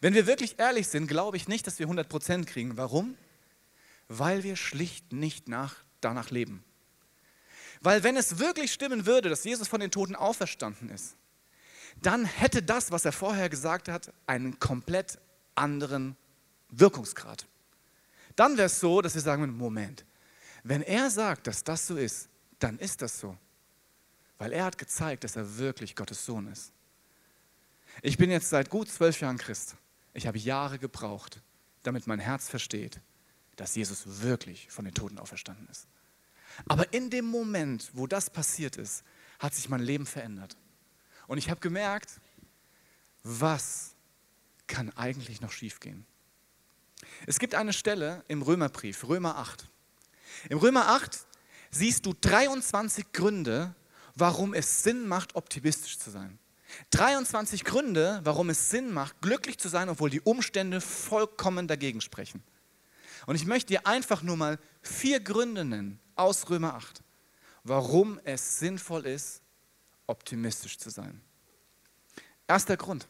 [0.00, 2.76] Wenn wir wirklich ehrlich sind, glaube ich nicht, dass wir 100 Prozent kriegen.
[2.78, 3.16] Warum?
[4.08, 6.64] Weil wir schlicht nicht nach, danach leben.
[7.80, 11.16] Weil wenn es wirklich stimmen würde, dass Jesus von den Toten auferstanden ist,
[12.00, 15.18] dann hätte das, was er vorher gesagt hat, einen komplett
[15.54, 16.16] anderen
[16.78, 17.46] Wirkungsgrad.
[18.36, 20.04] Dann wäre es so, dass wir sagen, Moment,
[20.62, 23.36] wenn er sagt, dass das so ist, dann ist das so.
[24.38, 26.72] Weil er hat gezeigt, dass er wirklich Gottes Sohn ist.
[28.02, 29.76] Ich bin jetzt seit gut zwölf Jahren Christ.
[30.14, 31.40] Ich habe Jahre gebraucht,
[31.82, 33.00] damit mein Herz versteht,
[33.56, 35.86] dass Jesus wirklich von den Toten auferstanden ist.
[36.66, 39.04] Aber in dem Moment, wo das passiert ist,
[39.38, 40.56] hat sich mein Leben verändert.
[41.26, 42.20] Und ich habe gemerkt,
[43.22, 43.94] was
[44.66, 46.06] kann eigentlich noch schiefgehen?
[47.26, 49.68] Es gibt eine Stelle im Römerbrief, Römer 8.
[50.48, 51.26] Im Römer 8
[51.70, 53.74] siehst du 23 Gründe,
[54.14, 56.38] warum es Sinn macht, optimistisch zu sein.
[56.90, 62.42] 23 Gründe, warum es Sinn macht, glücklich zu sein, obwohl die Umstände vollkommen dagegen sprechen.
[63.26, 67.02] Und ich möchte dir einfach nur mal vier Gründe nennen aus Römer 8,
[67.62, 69.40] warum es sinnvoll ist,
[70.06, 71.20] optimistisch zu sein.
[72.46, 73.08] Erster Grund.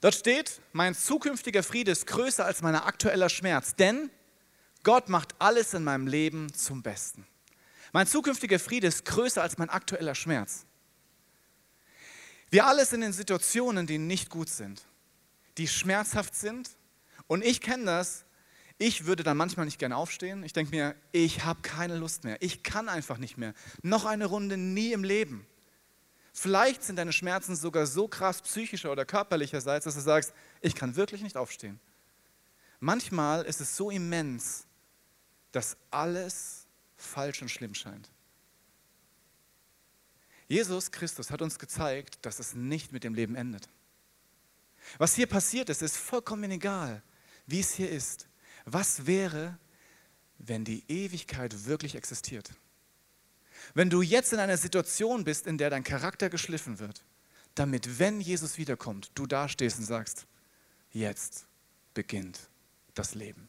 [0.00, 4.10] Dort steht, mein zukünftiger Friede ist größer als mein aktueller Schmerz, denn
[4.84, 7.26] Gott macht alles in meinem Leben zum Besten.
[7.92, 10.66] Mein zukünftiger Friede ist größer als mein aktueller Schmerz.
[12.50, 14.82] Wir alle sind in Situationen, die nicht gut sind,
[15.58, 16.70] die schmerzhaft sind.
[17.26, 18.24] Und ich kenne das.
[18.78, 20.44] Ich würde dann manchmal nicht gerne aufstehen.
[20.44, 22.40] Ich denke mir, ich habe keine Lust mehr.
[22.40, 23.52] Ich kann einfach nicht mehr.
[23.82, 25.46] Noch eine Runde nie im Leben.
[26.40, 30.94] Vielleicht sind deine Schmerzen sogar so krass psychischer oder körperlicherseits, dass du sagst, ich kann
[30.94, 31.80] wirklich nicht aufstehen.
[32.78, 34.64] Manchmal ist es so immens,
[35.50, 38.08] dass alles falsch und schlimm scheint.
[40.46, 43.68] Jesus Christus hat uns gezeigt, dass es nicht mit dem Leben endet.
[44.96, 47.02] Was hier passiert ist, ist vollkommen egal,
[47.46, 48.28] wie es hier ist.
[48.64, 49.58] Was wäre,
[50.38, 52.52] wenn die Ewigkeit wirklich existiert?
[53.74, 57.04] Wenn du jetzt in einer Situation bist, in der dein Charakter geschliffen wird,
[57.54, 60.26] damit, wenn Jesus wiederkommt, du dastehst und sagst,
[60.92, 61.46] jetzt
[61.94, 62.40] beginnt
[62.94, 63.48] das Leben.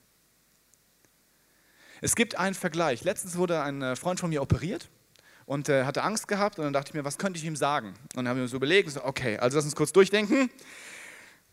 [2.01, 3.03] Es gibt einen Vergleich.
[3.03, 4.89] Letztens wurde ein äh, Freund von mir operiert
[5.45, 7.89] und äh, hatte Angst gehabt und dann dachte ich mir, was könnte ich ihm sagen?
[7.89, 10.49] Und dann habe ich mir so überlegt, so, okay, also lass uns kurz durchdenken.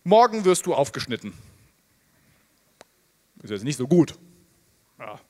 [0.04, 1.32] Morgen wirst du aufgeschnitten.
[3.42, 4.16] Ist jetzt nicht so gut.
[4.98, 5.20] Ja.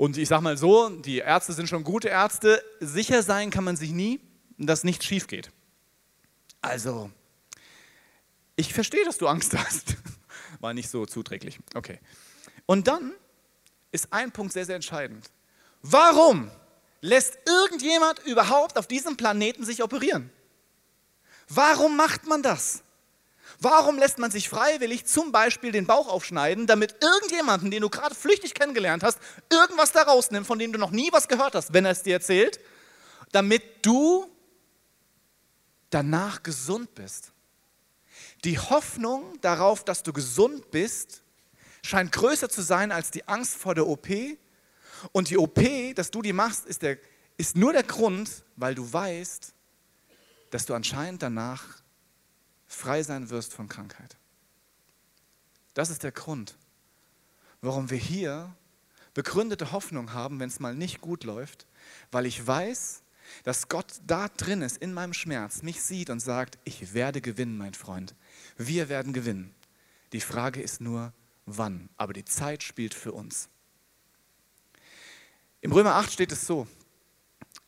[0.00, 2.64] Und ich sage mal so, die Ärzte sind schon gute Ärzte.
[2.80, 4.18] Sicher sein kann man sich nie,
[4.56, 5.50] dass nichts schief geht.
[6.62, 7.10] Also,
[8.56, 9.96] ich verstehe, dass du Angst hast.
[10.60, 11.58] War nicht so zuträglich.
[11.74, 12.00] Okay.
[12.64, 13.12] Und dann
[13.92, 15.30] ist ein Punkt sehr, sehr entscheidend.
[15.82, 16.50] Warum
[17.02, 20.30] lässt irgendjemand überhaupt auf diesem Planeten sich operieren?
[21.50, 22.82] Warum macht man das?
[23.62, 28.14] Warum lässt man sich freiwillig zum Beispiel den Bauch aufschneiden, damit irgendjemanden, den du gerade
[28.14, 29.18] flüchtig kennengelernt hast,
[29.50, 32.14] irgendwas da rausnimmt, von dem du noch nie was gehört hast, wenn er es dir
[32.14, 32.58] erzählt,
[33.32, 34.26] damit du
[35.90, 37.32] danach gesund bist?
[38.44, 41.22] Die Hoffnung darauf, dass du gesund bist,
[41.82, 44.08] scheint größer zu sein als die Angst vor der OP.
[45.12, 45.60] Und die OP,
[45.94, 46.96] dass du die machst, ist, der,
[47.36, 49.52] ist nur der Grund, weil du weißt,
[50.50, 51.79] dass du anscheinend danach
[52.70, 54.16] frei sein wirst von Krankheit.
[55.74, 56.56] Das ist der Grund,
[57.60, 58.54] warum wir hier
[59.12, 61.66] begründete Hoffnung haben, wenn es mal nicht gut läuft,
[62.12, 63.02] weil ich weiß,
[63.44, 67.58] dass Gott da drin ist, in meinem Schmerz, mich sieht und sagt, ich werde gewinnen,
[67.58, 68.14] mein Freund.
[68.56, 69.54] Wir werden gewinnen.
[70.12, 71.12] Die Frage ist nur,
[71.46, 71.88] wann.
[71.96, 73.48] Aber die Zeit spielt für uns.
[75.60, 76.66] Im Römer 8 steht es so.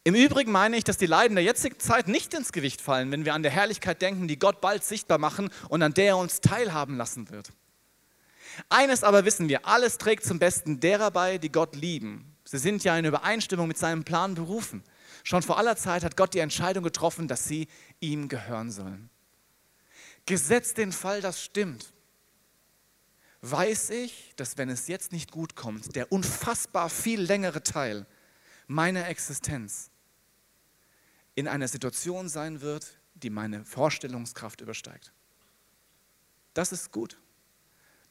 [0.05, 3.25] Im Übrigen meine ich, dass die Leiden der jetzigen Zeit nicht ins Gewicht fallen, wenn
[3.25, 6.41] wir an der Herrlichkeit denken, die Gott bald sichtbar machen und an der er uns
[6.41, 7.53] teilhaben lassen wird.
[8.69, 12.37] Eines aber wissen wir, alles trägt zum Besten derer bei, die Gott lieben.
[12.45, 14.83] Sie sind ja in Übereinstimmung mit seinem Plan berufen.
[15.23, 17.69] Schon vor aller Zeit hat Gott die Entscheidung getroffen, dass sie
[18.01, 19.09] ihm gehören sollen.
[20.27, 21.93] Gesetzt den Fall, das stimmt,
[23.43, 28.07] weiß ich, dass wenn es jetzt nicht gut kommt, der unfassbar viel längere Teil
[28.67, 29.91] meiner Existenz
[31.35, 35.12] in einer Situation sein wird, die meine Vorstellungskraft übersteigt.
[36.55, 37.18] Das ist gut.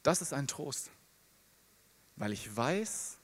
[0.02, 0.90] Das ist ein Trost,
[2.16, 3.18] weil ich weiß,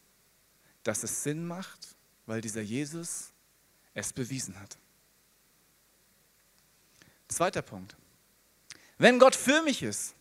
[0.84, 3.32] dass es Sinn macht, weil dieser Jesus
[3.94, 4.78] es bewiesen hat.
[7.26, 7.96] Zweiter Punkt.
[8.96, 10.14] Wenn Gott für mich ist,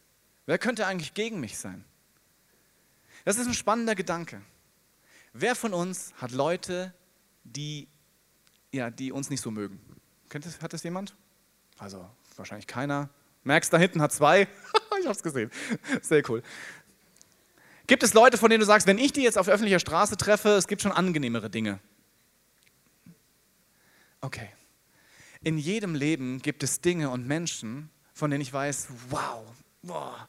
[0.46, 1.86] wer könnte eigentlich gegen mich sein?
[3.24, 4.42] Das ist ein spannender Gedanke.
[5.34, 6.94] Wer von uns hat Leute,
[7.44, 7.88] die,
[8.72, 9.80] ja, die uns nicht so mögen?
[10.30, 11.16] Das, hat das jemand?
[11.78, 13.10] Also wahrscheinlich keiner.
[13.44, 14.42] Merkst, da hinten hat zwei.
[15.00, 15.52] ich habe es gesehen.
[16.02, 16.44] Sehr cool.
[17.88, 20.50] Gibt es Leute, von denen du sagst, wenn ich die jetzt auf öffentlicher Straße treffe,
[20.50, 21.80] es gibt schon angenehmere Dinge?
[24.20, 24.50] Okay.
[25.42, 29.46] In jedem Leben gibt es Dinge und Menschen, von denen ich weiß, wow,
[29.84, 30.28] wow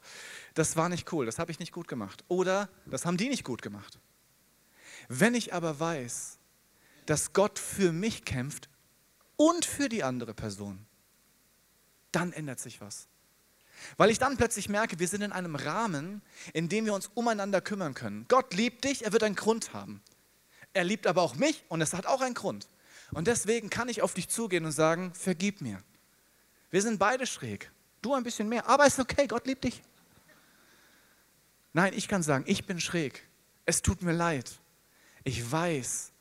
[0.53, 2.23] das war nicht cool, das habe ich nicht gut gemacht.
[2.27, 3.99] Oder das haben die nicht gut gemacht.
[5.07, 6.38] Wenn ich aber weiß,
[7.09, 8.69] dass Gott für mich kämpft
[9.35, 10.85] und für die andere Person,
[12.11, 13.07] dann ändert sich was.
[13.97, 16.21] Weil ich dann plötzlich merke, wir sind in einem Rahmen,
[16.53, 18.25] in dem wir uns umeinander kümmern können.
[18.27, 20.01] Gott liebt dich, er wird einen Grund haben.
[20.73, 22.67] Er liebt aber auch mich und es hat auch einen Grund.
[23.11, 25.81] Und deswegen kann ich auf dich zugehen und sagen, vergib mir.
[26.69, 27.71] Wir sind beide schräg.
[28.03, 29.81] Du ein bisschen mehr, aber es ist okay, Gott liebt dich.
[31.73, 33.27] Nein, ich kann sagen, ich bin schräg.
[33.65, 34.59] Es tut mir leid.
[35.23, 36.11] Ich weiß,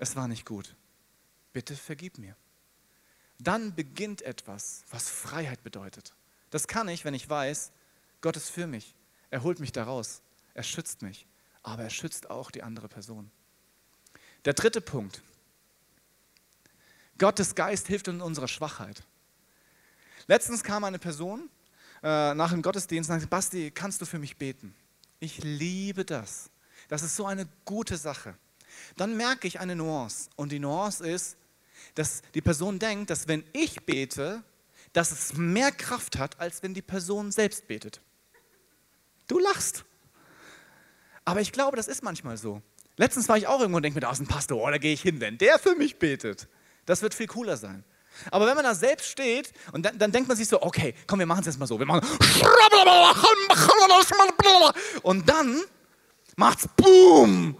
[0.00, 0.74] es war nicht gut.
[1.52, 2.34] Bitte vergib mir.
[3.38, 6.14] Dann beginnt etwas, was Freiheit bedeutet.
[6.48, 7.70] Das kann ich, wenn ich weiß,
[8.22, 8.94] Gott ist für mich.
[9.28, 10.22] Er holt mich da raus.
[10.54, 11.26] Er schützt mich.
[11.62, 13.30] Aber er schützt auch die andere Person.
[14.46, 15.20] Der dritte Punkt.
[17.18, 19.04] Gottes Geist hilft in unserer Schwachheit.
[20.28, 21.50] Letztens kam eine Person
[22.02, 24.74] äh, nach dem Gottesdienst und sagte, Basti, kannst du für mich beten?
[25.18, 26.48] Ich liebe das.
[26.88, 28.34] Das ist so eine gute Sache.
[28.96, 30.30] Dann merke ich eine Nuance.
[30.36, 31.36] Und die Nuance ist,
[31.94, 34.42] dass die Person denkt, dass wenn ich bete,
[34.92, 38.00] dass es mehr Kraft hat, als wenn die Person selbst betet.
[39.28, 39.84] Du lachst.
[41.24, 42.62] Aber ich glaube, das ist manchmal so.
[42.96, 44.92] Letztens war ich auch irgendwo und denke mir, da ist ein Pastor, oh, da gehe
[44.92, 46.48] ich hin, wenn der für mich betet.
[46.86, 47.84] Das wird viel cooler sein.
[48.30, 51.20] Aber wenn man da selbst steht und dann, dann denkt man sich so, okay, komm,
[51.20, 51.78] wir machen es jetzt mal so.
[51.78, 52.06] Wir machen
[55.02, 55.62] und dann
[56.36, 57.56] macht's Boom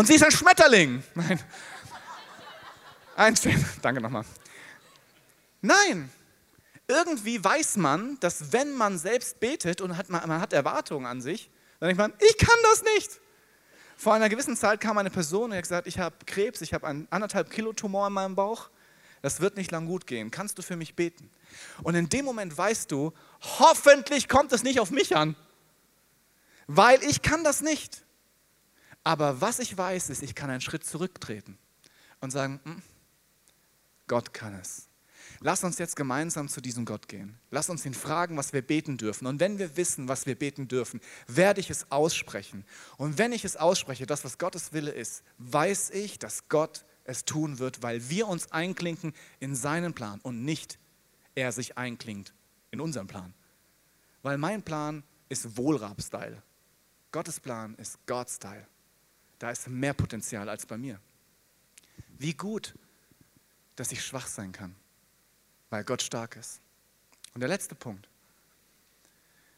[0.00, 1.02] und sie ist ein Schmetterling.
[1.14, 1.40] Nein.
[3.16, 3.64] Einstehen.
[3.82, 4.24] Danke nochmal.
[5.60, 6.10] Nein.
[6.88, 11.20] Irgendwie weiß man, dass wenn man selbst betet und hat, man, man hat Erwartungen an
[11.20, 13.20] sich, dann denkt man, ich kann das nicht.
[13.96, 16.86] Vor einer gewissen Zeit kam eine Person und hat gesagt, ich habe Krebs, ich habe
[16.86, 18.70] einen anderthalb Kilo Tumor in meinem Bauch
[19.22, 20.30] das wird nicht lang gut gehen.
[20.30, 21.30] Kannst du für mich beten?
[21.82, 23.12] Und in dem Moment weißt du,
[23.58, 25.36] hoffentlich kommt es nicht auf mich an,
[26.66, 28.02] weil ich kann das nicht.
[29.04, 31.58] Aber was ich weiß, ist, ich kann einen Schritt zurücktreten
[32.20, 32.82] und sagen, hm,
[34.06, 34.88] Gott kann es.
[35.40, 37.38] Lass uns jetzt gemeinsam zu diesem Gott gehen.
[37.50, 39.26] Lass uns ihn fragen, was wir beten dürfen.
[39.26, 42.64] Und wenn wir wissen, was wir beten dürfen, werde ich es aussprechen.
[42.98, 47.24] Und wenn ich es ausspreche, das, was Gottes Wille ist, weiß ich, dass Gott es
[47.24, 50.78] tun wird, weil wir uns einklinken in seinen Plan und nicht
[51.34, 52.34] er sich einklingt
[52.70, 53.32] in unseren Plan.
[54.22, 56.42] Weil mein Plan ist Wohlrab-Style.
[57.12, 58.66] Gottes Plan ist God-Style.
[59.40, 61.00] Da ist mehr Potenzial als bei mir.
[62.18, 62.74] Wie gut,
[63.74, 64.76] dass ich schwach sein kann,
[65.70, 66.60] weil Gott stark ist.
[67.32, 68.06] Und der letzte Punkt.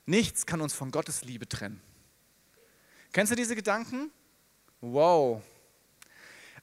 [0.07, 1.81] Nichts kann uns von Gottes Liebe trennen.
[3.13, 4.13] Kennst du diese Gedanken?
[4.81, 5.43] Wow.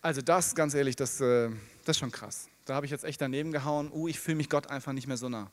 [0.01, 1.49] Also das, ganz ehrlich, das, äh,
[1.83, 2.47] das ist schon krass.
[2.63, 3.91] Da habe ich jetzt echt daneben gehauen.
[3.91, 5.51] Uh, ich fühle mich Gott einfach nicht mehr so nah.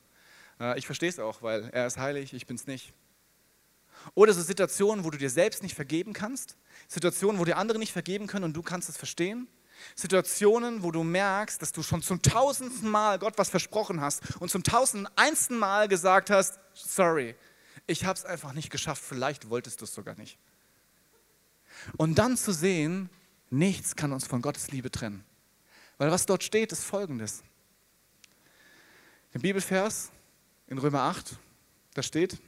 [0.61, 2.93] Äh, ich verstehe es auch, weil er ist heilig, ich bin es nicht.
[4.15, 6.57] Oder so Situationen, wo du dir selbst nicht vergeben kannst.
[6.89, 9.49] Situationen, wo dir andere nicht vergeben können und du kannst es verstehen.
[9.95, 14.51] Situationen, wo du merkst, dass du schon zum tausendsten Mal Gott was versprochen hast und
[14.51, 17.35] zum tausendeinsten Mal gesagt hast, sorry,
[17.87, 20.39] ich habe es einfach nicht geschafft, vielleicht wolltest du es sogar nicht.
[21.97, 23.11] Und dann zu sehen,
[23.51, 25.25] nichts kann uns von Gottes Liebe trennen.
[25.99, 27.43] Weil was dort steht, ist folgendes.
[29.33, 30.11] Im Bibelvers
[30.67, 31.37] in Römer 8,
[31.95, 32.39] da steht,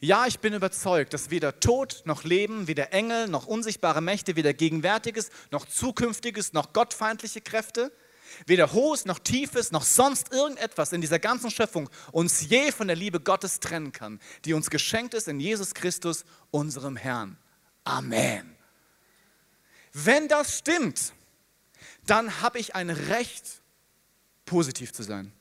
[0.00, 4.54] ja, ich bin überzeugt, dass weder Tod noch Leben, weder Engel noch unsichtbare Mächte, weder
[4.54, 7.90] Gegenwärtiges noch Zukünftiges noch gottfeindliche Kräfte,
[8.46, 12.96] weder Hohes noch Tiefes noch sonst irgendetwas in dieser ganzen Schöpfung uns je von der
[12.96, 17.36] Liebe Gottes trennen kann, die uns geschenkt ist in Jesus Christus, unserem Herrn.
[17.82, 18.56] Amen.
[19.92, 21.12] Wenn das stimmt,
[22.06, 23.62] dann habe ich ein Recht,
[24.44, 25.32] positiv zu sein.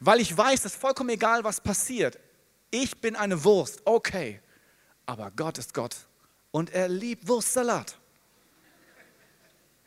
[0.00, 2.18] Weil ich weiß, dass vollkommen egal, was passiert,
[2.70, 4.40] ich bin eine Wurst, okay,
[5.06, 5.96] aber Gott ist Gott
[6.50, 7.98] und er liebt Wurstsalat.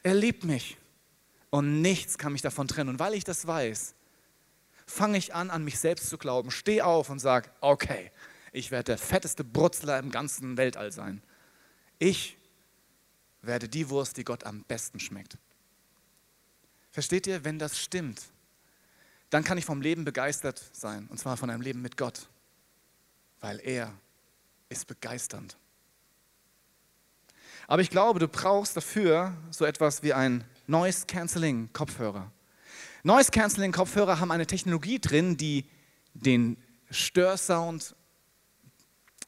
[0.02, 0.78] Er liebt mich
[1.50, 2.90] und nichts kann mich davon trennen.
[2.90, 3.96] Und weil ich das weiß,
[4.86, 8.12] fange ich an, an mich selbst zu glauben, stehe auf und sage, okay,
[8.52, 11.22] ich werde der fetteste Brutzler im ganzen Weltall sein.
[12.00, 12.38] Ich
[13.42, 15.38] werde die Wurst, die Gott am besten schmeckt.
[16.92, 18.22] Versteht ihr, wenn das stimmt,
[19.30, 22.28] dann kann ich vom Leben begeistert sein, und zwar von einem Leben mit Gott
[23.40, 23.94] weil er
[24.70, 25.58] ist begeisternd.
[27.68, 32.32] Aber ich glaube, du brauchst dafür so etwas wie ein Noise Cancelling Kopfhörer.
[33.04, 35.66] Noise Cancelling Kopfhörer haben eine Technologie drin, die
[36.14, 36.58] den
[36.90, 37.96] Störsound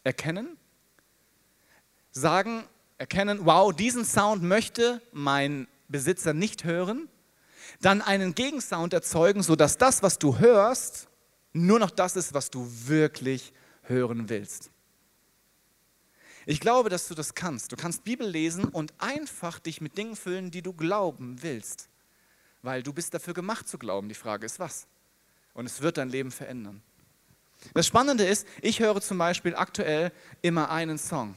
[0.03, 0.57] erkennen,
[2.11, 2.63] sagen,
[2.97, 7.07] erkennen, wow, diesen Sound möchte mein Besitzer nicht hören,
[7.79, 11.07] dann einen Gegensound erzeugen, sodass das, was du hörst,
[11.53, 13.53] nur noch das ist, was du wirklich
[13.83, 14.71] hören willst.
[16.45, 17.71] Ich glaube, dass du das kannst.
[17.71, 21.87] Du kannst Bibel lesen und einfach dich mit Dingen füllen, die du glauben willst.
[22.63, 24.09] Weil du bist dafür gemacht zu glauben.
[24.09, 24.87] Die Frage ist, was?
[25.53, 26.81] Und es wird dein Leben verändern.
[27.73, 30.11] Das Spannende ist, ich höre zum Beispiel aktuell
[30.41, 31.35] immer einen Song.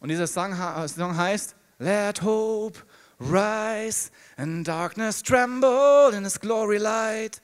[0.00, 2.80] Und dieser Song, heißt Let Hope
[3.20, 7.40] Rise and Darkness Tremble in His Glory Light.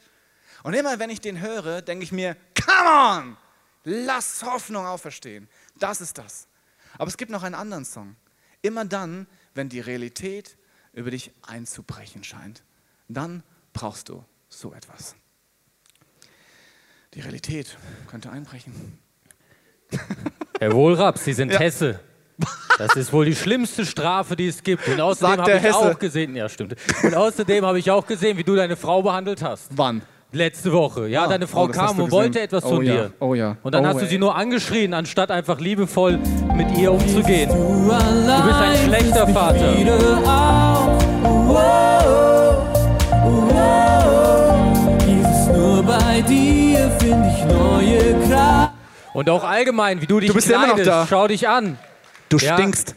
[0.62, 3.36] Und immer wenn ich den höre, denke ich mir, come on!
[3.84, 5.48] Lass Hoffnung auferstehen.
[5.78, 6.46] Das ist das.
[6.98, 8.16] Aber es gibt noch einen anderen Song.
[8.60, 10.56] Immer dann, wenn die Realität
[10.92, 12.62] über dich einzubrechen scheint,
[13.08, 15.16] dann brauchst du so etwas.
[17.14, 17.76] Die Realität
[18.08, 18.98] könnte einbrechen.
[20.58, 21.58] Herr Wohlrab, Sie sind ja.
[21.58, 22.00] Hesse.
[22.78, 24.88] Das ist wohl die schlimmste Strafe, die es gibt.
[24.88, 25.76] Und außerdem habe ich Hesse.
[25.76, 26.76] auch gesehen, ja stimmt.
[27.02, 29.68] Und außerdem habe ich auch gesehen, wie du deine Frau behandelt hast.
[29.76, 30.02] Wann?
[30.34, 31.08] Letzte Woche.
[31.08, 32.94] Ja, ah, deine Frau oh, kam und wollte etwas von oh, dir.
[32.94, 33.10] Ja.
[33.20, 33.58] Oh ja.
[33.62, 36.18] Und dann oh, hast du sie nur angeschrien, anstatt einfach liebevoll
[36.54, 37.50] mit ihr umzugehen.
[37.50, 39.74] Du bist ein schlechter Vater.
[49.12, 51.06] Und auch allgemein, wie du dich du bist kleidest, immer noch da.
[51.06, 51.76] schau dich an.
[52.30, 52.54] Du ja.
[52.54, 52.94] stinkst.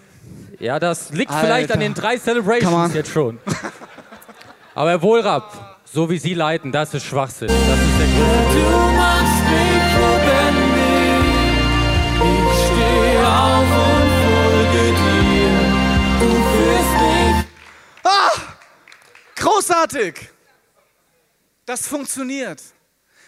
[0.60, 1.46] Ja, das liegt Alter.
[1.46, 3.40] vielleicht an den drei Celebrations jetzt schon.
[4.74, 5.52] Aber Herr Wohlrapp,
[5.96, 7.48] so wie sie leiten, das ist Schwachsinn.
[7.48, 8.70] Das ist der größte Du
[9.00, 11.24] machst mich lebendig.
[12.20, 15.56] Ich stehe auf und folge dir.
[16.20, 17.36] Du führst mich.
[18.04, 18.36] Ah!
[19.38, 20.16] Großartig!
[21.66, 22.62] Das funktioniert.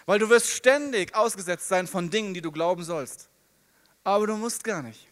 [0.06, 3.30] Weil du wirst ständig ausgesetzt sein von Dingen, die du glauben sollst.
[4.04, 5.08] Aber du musst gar nicht.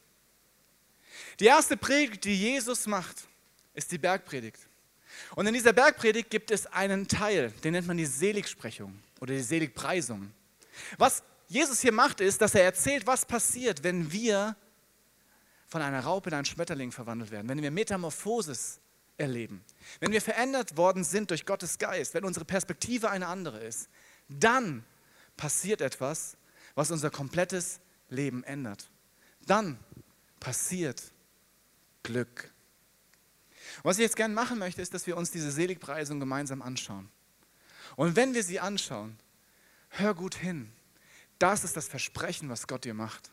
[1.39, 3.29] Die erste Predigt, die Jesus macht,
[3.73, 4.59] ist die Bergpredigt.
[5.35, 9.41] Und in dieser Bergpredigt gibt es einen Teil, den nennt man die Seligsprechung oder die
[9.41, 10.31] Seligpreisung.
[10.97, 14.55] Was Jesus hier macht, ist, dass er erzählt, was passiert, wenn wir
[15.67, 18.79] von einer Raupe in einen Schmetterling verwandelt werden, wenn wir Metamorphosis
[19.17, 19.63] erleben,
[19.99, 23.89] wenn wir verändert worden sind durch Gottes Geist, wenn unsere Perspektive eine andere ist,
[24.27, 24.83] dann
[25.37, 26.37] passiert etwas,
[26.75, 28.89] was unser komplettes Leben ändert.
[29.45, 29.79] Dann
[30.39, 31.01] passiert
[32.03, 32.51] Glück.
[33.83, 37.09] Was ich jetzt gerne machen möchte, ist, dass wir uns diese Seligpreisung gemeinsam anschauen.
[37.95, 39.17] Und wenn wir sie anschauen,
[39.89, 40.71] hör gut hin.
[41.39, 43.31] Das ist das Versprechen, was Gott dir macht.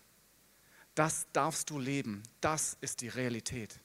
[0.95, 2.23] Das darfst du leben.
[2.41, 3.79] Das ist die Realität.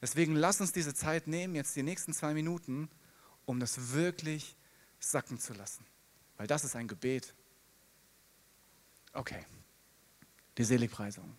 [0.00, 2.88] Deswegen lass uns diese Zeit nehmen, jetzt die nächsten zwei Minuten,
[3.44, 4.56] um das wirklich
[4.98, 5.84] sacken zu lassen.
[6.36, 7.34] Weil das ist ein Gebet.
[9.12, 9.44] Okay,
[10.56, 11.36] die Seligpreisung.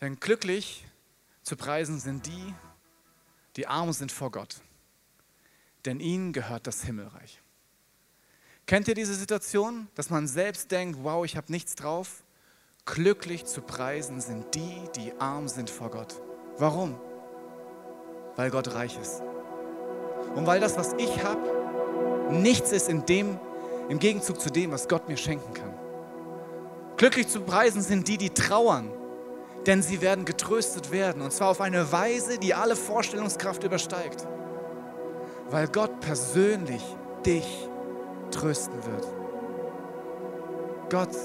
[0.00, 0.86] Denn glücklich
[1.46, 2.54] zu preisen sind die,
[3.54, 4.56] die arm sind vor Gott.
[5.84, 7.40] Denn ihnen gehört das Himmelreich.
[8.66, 12.24] Kennt ihr diese Situation, dass man selbst denkt, wow, ich habe nichts drauf?
[12.84, 16.20] Glücklich zu preisen sind die, die arm sind vor Gott.
[16.58, 16.98] Warum?
[18.34, 19.22] Weil Gott reich ist.
[20.34, 23.38] Und weil das, was ich habe, nichts ist in dem,
[23.88, 25.72] im Gegenzug zu dem, was Gott mir schenken kann.
[26.96, 28.90] Glücklich zu preisen sind die, die trauern,
[29.66, 31.22] denn sie werden getröstet werden.
[31.22, 34.26] Und zwar auf eine Weise, die alle Vorstellungskraft übersteigt.
[35.50, 36.82] Weil Gott persönlich
[37.24, 37.68] dich
[38.30, 39.06] trösten wird.
[40.88, 41.16] Gott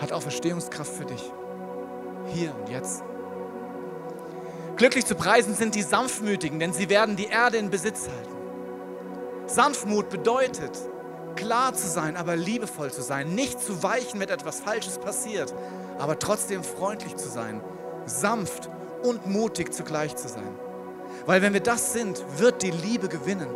[0.00, 1.32] hat Auferstehungskraft für dich.
[2.26, 3.02] Hier und jetzt.
[4.76, 8.36] Glücklich zu preisen sind die Sanftmütigen, denn sie werden die Erde in Besitz halten.
[9.46, 10.78] Sanftmut bedeutet,
[11.38, 15.54] klar zu sein, aber liebevoll zu sein, nicht zu weichen, wenn etwas Falsches passiert,
[15.98, 17.60] aber trotzdem freundlich zu sein,
[18.06, 18.68] sanft
[19.02, 20.58] und mutig zugleich zu sein.
[21.26, 23.48] Weil wenn wir das sind, wird die Liebe gewinnen.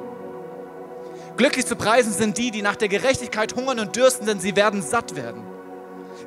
[1.36, 4.82] Glücklich zu preisen sind die, die nach der Gerechtigkeit hungern und dürsten, denn sie werden
[4.82, 5.42] satt werden.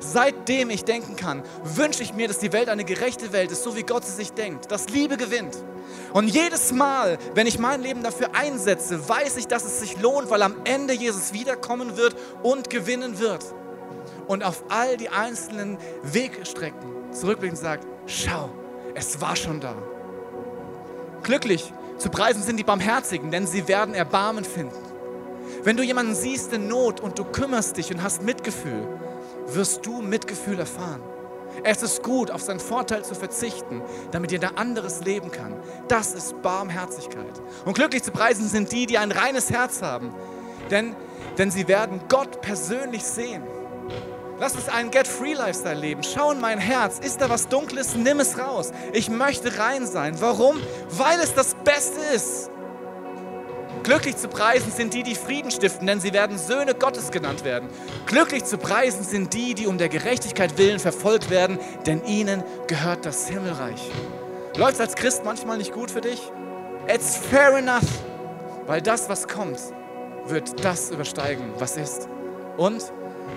[0.00, 3.76] Seitdem ich denken kann, wünsche ich mir, dass die Welt eine gerechte Welt ist, so
[3.76, 5.56] wie Gott sie sich denkt, dass Liebe gewinnt.
[6.12, 10.30] Und jedes Mal, wenn ich mein Leben dafür einsetze, weiß ich, dass es sich lohnt,
[10.30, 13.44] weil am Ende Jesus wiederkommen wird und gewinnen wird.
[14.26, 18.50] Und auf all die einzelnen Wegstrecken zurückblicken und sagt, schau,
[18.94, 19.74] es war schon da.
[21.22, 24.76] Glücklich zu preisen sind die Barmherzigen, denn sie werden Erbarmen finden.
[25.62, 28.86] Wenn du jemanden siehst in Not und du kümmerst dich und hast Mitgefühl,
[29.48, 31.02] wirst du Mitgefühl erfahren.
[31.62, 35.54] Es ist gut, auf seinen Vorteil zu verzichten, damit jeder anderes leben kann.
[35.88, 37.40] Das ist Barmherzigkeit.
[37.64, 40.14] Und glücklich zu preisen sind die, die ein reines Herz haben,
[40.70, 40.94] denn,
[41.38, 43.42] denn sie werden Gott persönlich sehen.
[44.38, 46.02] Lass uns einen Get-Free-Lifestyle leben.
[46.02, 46.98] Schau in mein Herz.
[46.98, 47.94] Ist da was Dunkles?
[47.94, 48.70] Nimm es raus.
[48.92, 50.20] Ich möchte rein sein.
[50.20, 50.60] Warum?
[50.90, 52.50] Weil es das Beste ist.
[53.86, 57.68] Glücklich zu preisen sind die, die Frieden stiften, denn sie werden Söhne Gottes genannt werden.
[58.06, 63.06] Glücklich zu preisen sind die, die um der Gerechtigkeit willen verfolgt werden, denn ihnen gehört
[63.06, 63.80] das Himmelreich.
[64.56, 66.20] Läuft es als Christ manchmal nicht gut für dich?
[66.92, 67.86] It's fair enough,
[68.66, 69.60] weil das, was kommt,
[70.24, 72.08] wird das übersteigen, was ist.
[72.56, 72.92] Und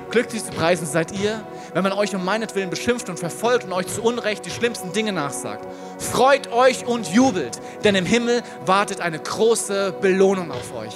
[0.10, 1.44] Glücklich zu preisen seid ihr,
[1.74, 5.12] wenn man euch um meinetwillen beschimpft und verfolgt und euch zu Unrecht die schlimmsten Dinge
[5.12, 5.68] nachsagt.
[6.00, 10.96] Freut euch und jubelt, denn im Himmel wartet eine große Belohnung auf euch.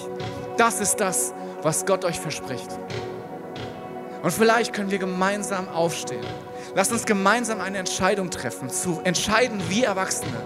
[0.57, 2.69] Das ist das, was Gott euch verspricht.
[4.23, 6.25] Und vielleicht können wir gemeinsam aufstehen.
[6.73, 10.37] Lasst uns gemeinsam eine Entscheidung treffen, zu entscheiden, wie Erwachsene,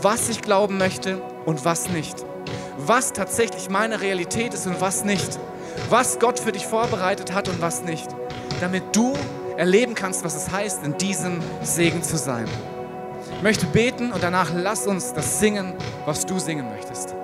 [0.00, 2.24] was ich glauben möchte und was nicht.
[2.76, 5.40] Was tatsächlich meine Realität ist und was nicht
[5.90, 8.08] was Gott für dich vorbereitet hat und was nicht,
[8.60, 9.14] damit du
[9.56, 12.46] erleben kannst, was es heißt, in diesem Segen zu sein.
[13.36, 15.74] Ich möchte beten und danach lass uns das singen,
[16.04, 17.14] was du singen möchtest.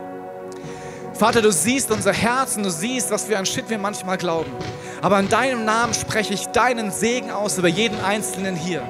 [1.15, 4.51] Vater, du siehst unser Herz und du siehst, was für ein Shit wir manchmal glauben.
[5.03, 8.83] Aber in deinem Namen spreche ich deinen Segen aus über jeden Einzelnen hier.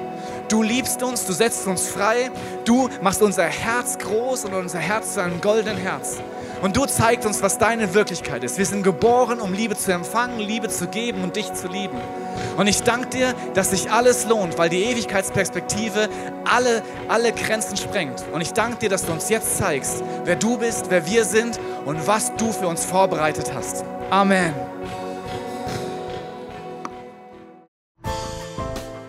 [0.49, 2.29] Du liebst uns, du setzt uns frei,
[2.65, 6.17] du machst unser Herz groß und unser Herz zu einem goldenen Herz.
[6.63, 8.57] Und du zeigst uns, was deine Wirklichkeit ist.
[8.57, 11.97] Wir sind geboren, um Liebe zu empfangen, Liebe zu geben und dich zu lieben.
[12.55, 16.07] Und ich danke dir, dass sich alles lohnt, weil die Ewigkeitsperspektive
[16.49, 18.23] alle, alle Grenzen sprengt.
[18.31, 21.59] Und ich danke dir, dass du uns jetzt zeigst, wer du bist, wer wir sind
[21.83, 23.83] und was du für uns vorbereitet hast.
[24.09, 24.72] Amen.